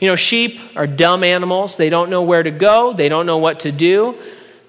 You 0.00 0.08
know, 0.08 0.16
sheep 0.16 0.60
are 0.76 0.86
dumb 0.86 1.24
animals. 1.24 1.76
They 1.76 1.88
don't 1.88 2.10
know 2.10 2.22
where 2.22 2.42
to 2.42 2.50
go, 2.50 2.92
they 2.92 3.08
don't 3.08 3.26
know 3.26 3.38
what 3.38 3.60
to 3.60 3.72
do. 3.72 4.16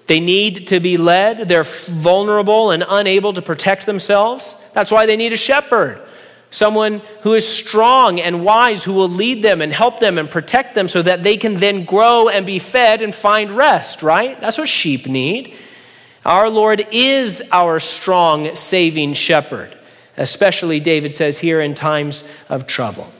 They 0.06 0.20
need 0.20 0.68
to 0.68 0.80
be 0.80 0.96
led. 0.96 1.48
They're 1.48 1.64
vulnerable 1.64 2.70
and 2.70 2.82
unable 2.88 3.34
to 3.34 3.42
protect 3.42 3.84
themselves. 3.84 4.56
That's 4.72 4.90
why 4.90 5.04
they 5.04 5.18
need 5.18 5.34
a 5.34 5.36
shepherd. 5.36 6.00
Someone 6.50 7.02
who 7.20 7.34
is 7.34 7.46
strong 7.46 8.18
and 8.18 8.42
wise, 8.42 8.82
who 8.82 8.94
will 8.94 9.10
lead 9.10 9.42
them 9.42 9.60
and 9.60 9.70
help 9.70 10.00
them 10.00 10.16
and 10.16 10.30
protect 10.30 10.74
them 10.74 10.88
so 10.88 11.02
that 11.02 11.22
they 11.22 11.36
can 11.36 11.56
then 11.56 11.84
grow 11.84 12.30
and 12.30 12.46
be 12.46 12.58
fed 12.58 13.02
and 13.02 13.14
find 13.14 13.50
rest, 13.50 14.02
right? 14.02 14.40
That's 14.40 14.56
what 14.56 14.68
sheep 14.68 15.06
need. 15.06 15.54
Our 16.24 16.48
Lord 16.48 16.86
is 16.90 17.46
our 17.52 17.78
strong, 17.78 18.56
saving 18.56 19.12
shepherd, 19.12 19.76
especially, 20.16 20.80
David 20.80 21.12
says 21.12 21.38
here, 21.38 21.60
in 21.60 21.74
times 21.74 22.26
of 22.48 22.66
trouble. 22.66 23.12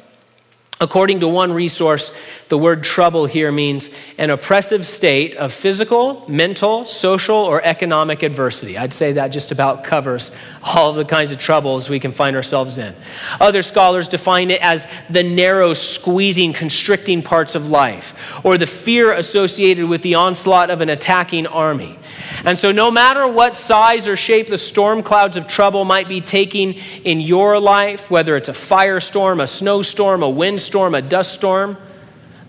According 0.81 1.21
to 1.21 1.29
one 1.29 1.53
resource, 1.53 2.17
the 2.49 2.57
word 2.57 2.85
trouble 2.85 3.27
here 3.27 3.51
means 3.51 3.91
an 4.17 4.31
oppressive 4.31 4.87
state 4.87 5.35
of 5.35 5.53
physical, 5.53 6.25
mental, 6.29 6.87
social, 6.87 7.35
or 7.35 7.61
economic 7.65 8.23
adversity. 8.23 8.79
I'd 8.79 8.95
say 8.95 9.13
that 9.15 9.29
just 9.29 9.51
about 9.51 9.83
covers 9.83 10.31
all 10.63 10.93
the 10.93 11.05
kinds 11.05 11.33
of 11.33 11.41
troubles 11.41 11.91
we 11.91 11.99
can 11.99 12.13
find 12.13 12.37
ourselves 12.37 12.79
in. 12.79 12.95
Other 13.41 13.63
scholars 13.63 14.07
define 14.07 14.53
it 14.53 14.63
as 14.63 14.87
the 15.11 15.25
narrow, 15.25 15.73
squeezing, 15.73 16.53
constricting 16.53 17.23
parts 17.23 17.57
of 17.57 17.69
life, 17.69 18.41
or 18.45 18.57
the 18.57 18.67
fear 18.67 19.13
associated 19.13 19.89
with 19.89 20.03
the 20.03 20.15
onslaught 20.15 20.71
of 20.71 20.81
an 20.81 20.91
attacking 20.91 21.49
army. 21.49 21.99
And 22.45 22.59
so, 22.59 22.73
no 22.73 22.91
matter 22.91 23.27
what 23.27 23.55
size 23.55 24.09
or 24.09 24.17
shape 24.17 24.49
the 24.49 24.59
storm 24.59 25.03
clouds 25.03 25.37
of 25.37 25.47
trouble 25.47 25.85
might 25.85 26.09
be 26.09 26.21
taking 26.21 26.75
in 27.05 27.21
your 27.21 27.59
life, 27.59 28.11
whether 28.11 28.37
it's 28.37 28.49
a 28.49 28.53
firestorm, 28.53 29.43
a 29.43 29.47
snowstorm, 29.47 30.23
a 30.23 30.31
windstorm, 30.31 30.95
a 30.95 31.03
dust 31.03 31.33
storm, 31.33 31.77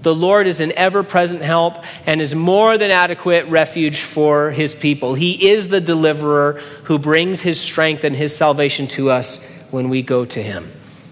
the 0.02 0.15
Lord 0.15 0.48
is 0.48 0.62
an 0.62 0.72
ever 0.74 1.04
present 1.04 1.42
help 1.42 1.84
and 2.06 2.22
is 2.22 2.34
more 2.34 2.78
than 2.78 2.89
adequate 2.89 3.46
refuge 3.48 4.00
for 4.00 4.52
his 4.52 4.74
people. 4.74 5.13
He 5.13 5.50
is 5.50 5.68
the 5.68 5.82
deliverer 5.82 6.54
who 6.86 6.98
brings 6.98 7.42
his 7.42 7.60
strength 7.60 8.06
and 8.06 8.15
his 8.15 8.36
salvation 8.36 8.88
to 8.89 9.10
us 9.10 9.46
when 9.72 9.89
we 9.89 10.02
go 10.02 10.24
to 10.24 10.42
him. 10.42 10.72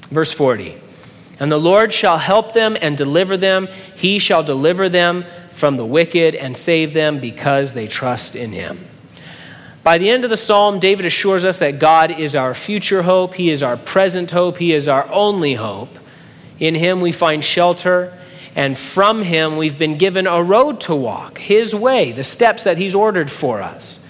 Verse 0.10 0.32
40 0.32 0.78
And 1.40 1.52
the 1.52 1.60
Lord 1.60 1.92
shall 1.92 2.18
help 2.18 2.54
them 2.54 2.78
and 2.80 2.96
deliver 2.96 3.36
them, 3.36 3.68
he 3.96 4.20
shall 4.20 4.44
deliver 4.44 4.88
them 4.88 5.26
from 5.58 5.76
the 5.76 5.86
wicked 5.86 6.36
and 6.36 6.56
save 6.56 6.94
them 6.94 7.20
because 7.20 7.74
they 7.74 7.88
trust 7.88 8.36
in 8.36 8.52
him. 8.52 8.88
By 9.84 9.98
the 9.98 10.10
end 10.10 10.24
of 10.24 10.30
the 10.30 10.38
psalm, 10.38 10.80
David 10.80 11.06
assures 11.06 11.46
us 11.46 11.60
that 11.60 11.80
God 11.80 12.12
is 12.12 12.36
our 12.36 12.54
future 12.54 13.02
hope, 13.02 13.34
He 13.34 13.50
is 13.50 13.64
our 13.64 13.78
present 13.78 14.32
hope, 14.32 14.58
He 14.58 14.74
is 14.74 14.88
our 14.88 15.10
only 15.12 15.56
hope. 15.56 15.98
In 16.60 16.76
Him 16.76 17.02
we 17.02 17.12
find 17.12 17.44
shelter, 17.44 18.18
and 18.56 18.78
from 18.78 19.24
Him 19.24 19.58
we've 19.58 19.80
been 19.80 19.98
given 19.98 20.28
a 20.28 20.44
road 20.44 20.82
to 20.82 20.96
walk, 20.96 21.38
His 21.38 21.74
way, 21.74 22.12
the 22.12 22.24
steps 22.24 22.66
that 22.66 22.78
He's 22.78 22.94
ordered 22.94 23.32
for 23.32 23.62
us 23.62 24.07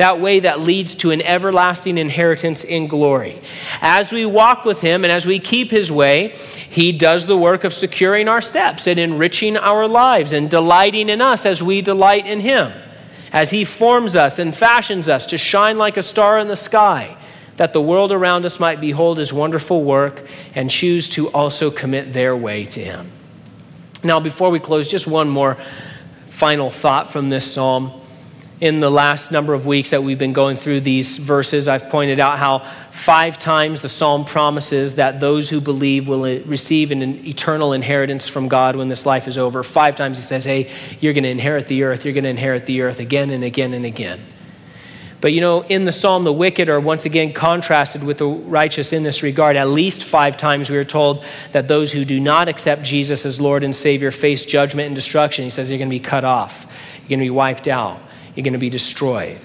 that 0.00 0.18
way 0.18 0.40
that 0.40 0.60
leads 0.60 0.94
to 0.94 1.10
an 1.10 1.20
everlasting 1.20 1.98
inheritance 1.98 2.64
in 2.64 2.86
glory. 2.86 3.38
As 3.82 4.14
we 4.14 4.24
walk 4.24 4.64
with 4.64 4.80
Him 4.80 5.04
and 5.04 5.12
as 5.12 5.26
we 5.26 5.38
keep 5.38 5.70
His 5.70 5.92
way, 5.92 6.28
He 6.70 6.90
does 6.90 7.26
the 7.26 7.36
work 7.36 7.64
of 7.64 7.74
securing 7.74 8.26
our 8.26 8.40
steps 8.40 8.86
and 8.86 8.98
enriching 8.98 9.58
our 9.58 9.86
lives 9.86 10.32
and 10.32 10.48
delighting 10.48 11.10
in 11.10 11.20
us 11.20 11.44
as 11.44 11.62
we 11.62 11.82
delight 11.82 12.26
in 12.26 12.40
Him. 12.40 12.72
As 13.30 13.50
He 13.50 13.66
forms 13.66 14.16
us 14.16 14.38
and 14.38 14.54
fashions 14.54 15.06
us 15.06 15.26
to 15.26 15.36
shine 15.36 15.76
like 15.76 15.98
a 15.98 16.02
star 16.02 16.38
in 16.38 16.48
the 16.48 16.56
sky, 16.56 17.14
that 17.56 17.74
the 17.74 17.82
world 17.82 18.10
around 18.10 18.46
us 18.46 18.58
might 18.58 18.80
behold 18.80 19.18
His 19.18 19.34
wonderful 19.34 19.84
work 19.84 20.26
and 20.54 20.70
choose 20.70 21.10
to 21.10 21.28
also 21.28 21.70
commit 21.70 22.14
their 22.14 22.34
way 22.34 22.64
to 22.64 22.80
Him. 22.80 23.12
Now, 24.02 24.18
before 24.18 24.48
we 24.48 24.60
close, 24.60 24.88
just 24.88 25.06
one 25.06 25.28
more 25.28 25.58
final 26.28 26.70
thought 26.70 27.12
from 27.12 27.28
this 27.28 27.52
psalm 27.52 27.99
in 28.60 28.80
the 28.80 28.90
last 28.90 29.32
number 29.32 29.54
of 29.54 29.64
weeks 29.64 29.90
that 29.90 30.02
we've 30.02 30.18
been 30.18 30.34
going 30.34 30.56
through 30.58 30.80
these 30.80 31.16
verses, 31.16 31.66
I've 31.66 31.88
pointed 31.88 32.20
out 32.20 32.38
how 32.38 32.58
five 32.90 33.38
times 33.38 33.80
the 33.80 33.88
psalm 33.88 34.26
promises 34.26 34.96
that 34.96 35.18
those 35.18 35.48
who 35.48 35.62
believe 35.62 36.06
will 36.06 36.22
receive 36.44 36.90
an 36.90 37.02
eternal 37.26 37.72
inheritance 37.72 38.28
from 38.28 38.48
God 38.48 38.76
when 38.76 38.88
this 38.88 39.06
life 39.06 39.26
is 39.26 39.38
over. 39.38 39.62
Five 39.62 39.96
times 39.96 40.18
he 40.18 40.22
says, 40.22 40.44
Hey, 40.44 40.70
you're 41.00 41.14
going 41.14 41.24
to 41.24 41.30
inherit 41.30 41.68
the 41.68 41.84
earth, 41.84 42.04
you're 42.04 42.12
going 42.12 42.24
to 42.24 42.30
inherit 42.30 42.66
the 42.66 42.82
earth 42.82 43.00
again 43.00 43.30
and 43.30 43.42
again 43.42 43.72
and 43.72 43.86
again. 43.86 44.20
But 45.22 45.32
you 45.32 45.40
know, 45.40 45.62
in 45.62 45.84
the 45.84 45.92
psalm, 45.92 46.24
the 46.24 46.32
wicked 46.32 46.68
are 46.68 46.80
once 46.80 47.06
again 47.06 47.32
contrasted 47.32 48.02
with 48.02 48.18
the 48.18 48.26
righteous 48.26 48.92
in 48.92 49.02
this 49.02 49.22
regard. 49.22 49.56
At 49.56 49.68
least 49.68 50.04
five 50.04 50.36
times 50.36 50.68
we 50.70 50.76
are 50.76 50.84
told 50.84 51.24
that 51.52 51.68
those 51.68 51.92
who 51.92 52.04
do 52.06 52.20
not 52.20 52.48
accept 52.48 52.82
Jesus 52.82 53.24
as 53.24 53.40
Lord 53.40 53.62
and 53.62 53.76
Savior 53.76 54.10
face 54.10 54.44
judgment 54.44 54.86
and 54.86 54.96
destruction. 54.96 55.44
He 55.44 55.50
says 55.50 55.70
you're 55.70 55.78
going 55.78 55.90
to 55.90 55.96
be 55.96 56.00
cut 56.00 56.24
off, 56.24 56.66
you're 57.00 57.08
going 57.08 57.20
to 57.20 57.24
be 57.24 57.30
wiped 57.30 57.66
out 57.66 58.00
you're 58.34 58.44
going 58.44 58.52
to 58.52 58.58
be 58.58 58.70
destroyed. 58.70 59.38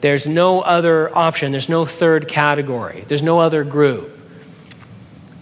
There's 0.00 0.26
no 0.26 0.60
other 0.60 1.16
option, 1.16 1.52
there's 1.52 1.68
no 1.68 1.84
third 1.84 2.28
category, 2.28 3.04
there's 3.08 3.22
no 3.22 3.40
other 3.40 3.64
group. 3.64 4.18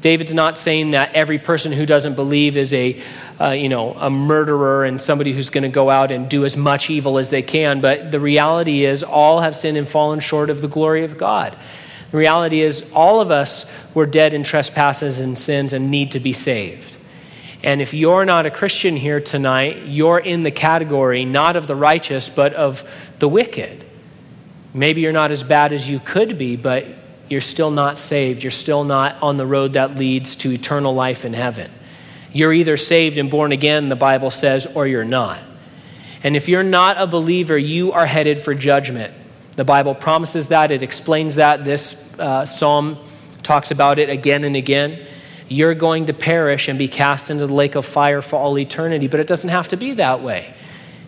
David's 0.01 0.35
not 0.35 0.57
saying 0.57 0.93
that 0.93 1.13
every 1.15 1.39
person 1.39 1.73
who 1.73 1.85
doesn't 1.85 2.15
believe 2.15 2.57
is 2.57 2.73
a, 2.73 3.01
uh, 3.41 3.51
you 3.51 3.69
know, 3.69 3.95
a 3.95 4.09
murderer 4.09 4.85
and 4.85 5.01
somebody 5.01 5.33
who's 5.33 5.51
going 5.51 5.63
to 5.63 5.69
go 5.69 5.91
out 5.91 6.13
and 6.13 6.29
do 6.29 6.45
as 6.45 6.57
much 6.57 6.89
evil 6.89 7.19
as 7.19 7.31
they 7.31 7.43
can. 7.43 7.81
But 7.81 8.13
the 8.13 8.21
reality 8.21 8.85
is, 8.85 9.03
all 9.03 9.41
have 9.41 9.57
sinned 9.57 9.77
and 9.77 9.89
fallen 9.89 10.21
short 10.21 10.51
of 10.51 10.61
the 10.61 10.69
glory 10.69 11.03
of 11.03 11.19
God. 11.19 11.57
The 12.13 12.17
reality 12.17 12.61
is, 12.61 12.93
all 12.93 13.21
of 13.21 13.33
us 13.33 13.73
were 13.93 14.07
dead 14.07 14.35
in 14.35 14.45
trespasses 14.45 15.19
and 15.19 15.37
sins 15.37 15.73
and 15.73 15.91
need 15.91 16.13
to 16.13 16.21
be 16.21 16.33
saved. 16.33 16.97
And 17.63 17.83
if 17.83 17.93
you're 17.93 18.25
not 18.25 18.47
a 18.47 18.51
Christian 18.51 18.97
here 18.97 19.21
tonight, 19.21 19.87
you're 19.87 20.19
in 20.19 20.45
the 20.45 20.51
category 20.51 21.25
not 21.25 21.57
of 21.57 21.67
the 21.67 21.75
righteous, 21.75 22.29
but 22.29 22.53
of 22.55 22.89
the 23.19 23.29
wicked. 23.29 23.85
Maybe 24.73 25.01
you're 25.01 25.13
not 25.13 25.33
as 25.33 25.43
bad 25.43 25.73
as 25.73 25.89
you 25.89 25.99
could 25.99 26.39
be, 26.39 26.57
but 26.57 26.87
you're 27.29 27.41
still 27.41 27.71
not 27.71 27.99
saved. 27.99 28.43
You're 28.43 28.53
still 28.53 28.85
not 28.85 29.21
on 29.23 29.37
the 29.37 29.47
road 29.47 29.73
that 29.73 29.97
leads 29.97 30.37
to 30.37 30.53
eternal 30.53 30.95
life 30.95 31.25
in 31.25 31.33
heaven. 31.33 31.71
You're 32.33 32.53
either 32.53 32.77
saved 32.77 33.19
and 33.19 33.31
born 33.31 33.53
again, 33.53 33.89
the 33.89 33.97
Bible 33.97 34.31
says, 34.31 34.67
or 34.67 34.87
you're 34.87 35.05
not. 35.05 35.41
And 36.23 36.37
if 36.37 36.49
you're 36.49 36.63
not 36.63 36.97
a 37.01 37.07
believer, 37.07 37.59
you 37.59 37.93
are 37.93 38.07
headed 38.07 38.39
for 38.39 38.55
judgment. 38.55 39.15
The 39.57 39.65
Bible 39.65 39.95
promises 39.95 40.49
that, 40.49 40.71
it 40.71 40.83
explains 40.83 41.37
that. 41.37 41.65
This 41.65 42.17
uh, 42.19 42.45
psalm 42.47 42.99
talks 43.43 43.71
about 43.71 43.99
it 43.99 44.11
again 44.11 44.45
and 44.45 44.55
again 44.55 45.07
you're 45.49 45.75
going 45.75 46.07
to 46.07 46.13
perish 46.13 46.69
and 46.69 46.79
be 46.79 46.89
cast 46.89 47.31
into 47.31 47.47
the 47.47 47.55
lake 47.55 47.75
of 47.75 47.87
fire 47.87 48.23
for 48.23 48.37
all 48.37 48.59
eternity. 48.59 49.09
But 49.09 49.21
it 49.21 49.27
doesn't 49.27 49.51
have 49.51 49.69
to 49.69 49.77
be 49.77 49.95
that 49.95 50.23
way. 50.23 50.55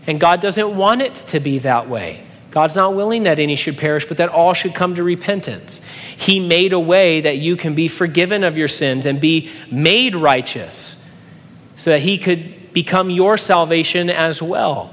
And 0.07 0.19
God 0.19 0.41
doesn't 0.41 0.77
want 0.77 1.03
it 1.03 1.15
to 1.15 1.41
be 1.41 1.59
that 1.59 1.89
way. 1.89 2.25
God's 2.51 2.75
not 2.75 2.95
willing 2.95 3.25
that 3.25 3.39
any 3.39 3.55
should 3.55 3.79
perish, 3.79 4.07
but 4.07 4.17
that 4.17 4.31
all 4.31 4.55
should 4.55 4.75
come 4.75 4.97
to 4.97 5.05
repentance. 5.05 5.87
He 6.17 6.41
made 6.41 6.73
a 6.73 6.81
way 6.81 7.21
that 7.21 7.39
you 7.39 7.57
can 7.57 7.75
be 7.75 7.87
forgiven 7.87 8.43
of 8.43 8.59
your 8.59 8.67
sins 8.67 9.07
and 9.07 9.21
be 9.21 9.51
made 9.71 10.17
righteous 10.17 10.97
so 11.77 11.91
that 11.91 12.01
He 12.01 12.19
could 12.19 12.73
become 12.73 13.09
your 13.09 13.39
salvation 13.39 14.11
as 14.11 14.43
well. 14.43 14.91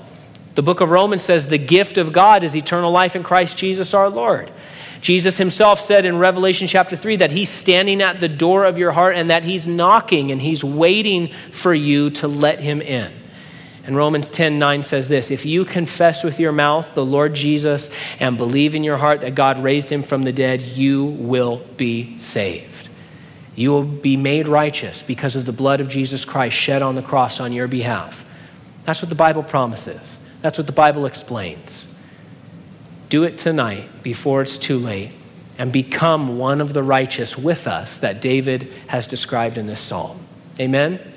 The 0.55 0.62
book 0.62 0.81
of 0.81 0.89
Romans 0.89 1.23
says 1.23 1.47
the 1.47 1.57
gift 1.57 1.97
of 1.97 2.13
God 2.13 2.43
is 2.43 2.55
eternal 2.55 2.91
life 2.91 3.15
in 3.15 3.23
Christ 3.23 3.57
Jesus 3.57 3.93
our 3.93 4.10
Lord. 4.10 4.51
Jesus 5.01 5.38
himself 5.38 5.79
said 5.79 6.05
in 6.05 6.17
Revelation 6.17 6.67
chapter 6.67 6.95
3 6.95 7.17
that 7.17 7.31
he's 7.31 7.49
standing 7.49 8.01
at 8.01 8.19
the 8.19 8.29
door 8.29 8.65
of 8.65 8.77
your 8.77 8.91
heart 8.91 9.15
and 9.15 9.29
that 9.29 9.43
he's 9.43 9.67
knocking 9.67 10.31
and 10.31 10.41
he's 10.41 10.63
waiting 10.63 11.31
for 11.51 11.73
you 11.73 12.10
to 12.12 12.27
let 12.27 12.60
him 12.60 12.81
in. 12.81 13.13
And 13.88 13.95
Romans 13.95 14.29
10 14.29 14.60
9 14.60 14.83
says 14.83 15.07
this 15.07 15.31
If 15.31 15.45
you 15.45 15.63
confess 15.63 16.23
with 16.23 16.39
your 16.39 16.51
mouth 16.51 16.93
the 16.93 17.05
Lord 17.05 17.33
Jesus 17.33 17.89
and 18.19 18.38
believe 18.38 18.75
in 18.75 18.83
your 18.83 18.97
heart 18.97 19.21
that 19.21 19.33
God 19.33 19.63
raised 19.63 19.89
him 19.89 20.03
from 20.03 20.23
the 20.23 20.33
dead, 20.33 20.62
you 20.62 21.05
will 21.05 21.60
be 21.77 22.19
saved. 22.19 22.89
You 23.55 23.71
will 23.71 23.86
be 23.86 24.17
made 24.17 24.47
righteous 24.47 25.01
because 25.01 25.36
of 25.36 25.45
the 25.45 25.53
blood 25.53 25.79
of 25.79 25.88
Jesus 25.88 26.25
Christ 26.25 26.55
shed 26.55 26.81
on 26.81 26.95
the 26.95 27.01
cross 27.01 27.39
on 27.39 27.53
your 27.53 27.67
behalf. 27.67 28.25
That's 28.83 29.01
what 29.01 29.10
the 29.10 29.15
Bible 29.15 29.43
promises, 29.43 30.19
that's 30.41 30.57
what 30.57 30.67
the 30.67 30.73
Bible 30.73 31.05
explains. 31.05 31.93
Do 33.10 33.24
it 33.24 33.38
tonight 33.38 34.04
before 34.04 34.41
it's 34.41 34.58
too 34.58 34.78
late 34.78 35.12
and 35.58 35.72
become 35.72 36.38
one 36.38 36.62
of 36.62 36.74
the 36.74 36.84
righteous 36.84 37.38
with 37.38 37.67
us 37.67 38.00
that 38.00 38.22
David 38.22 38.72
has 38.88 39.08
described 39.08 39.58
in 39.58 39.67
this 39.67 39.80
psalm. 39.80 40.20
Amen. 40.60 41.13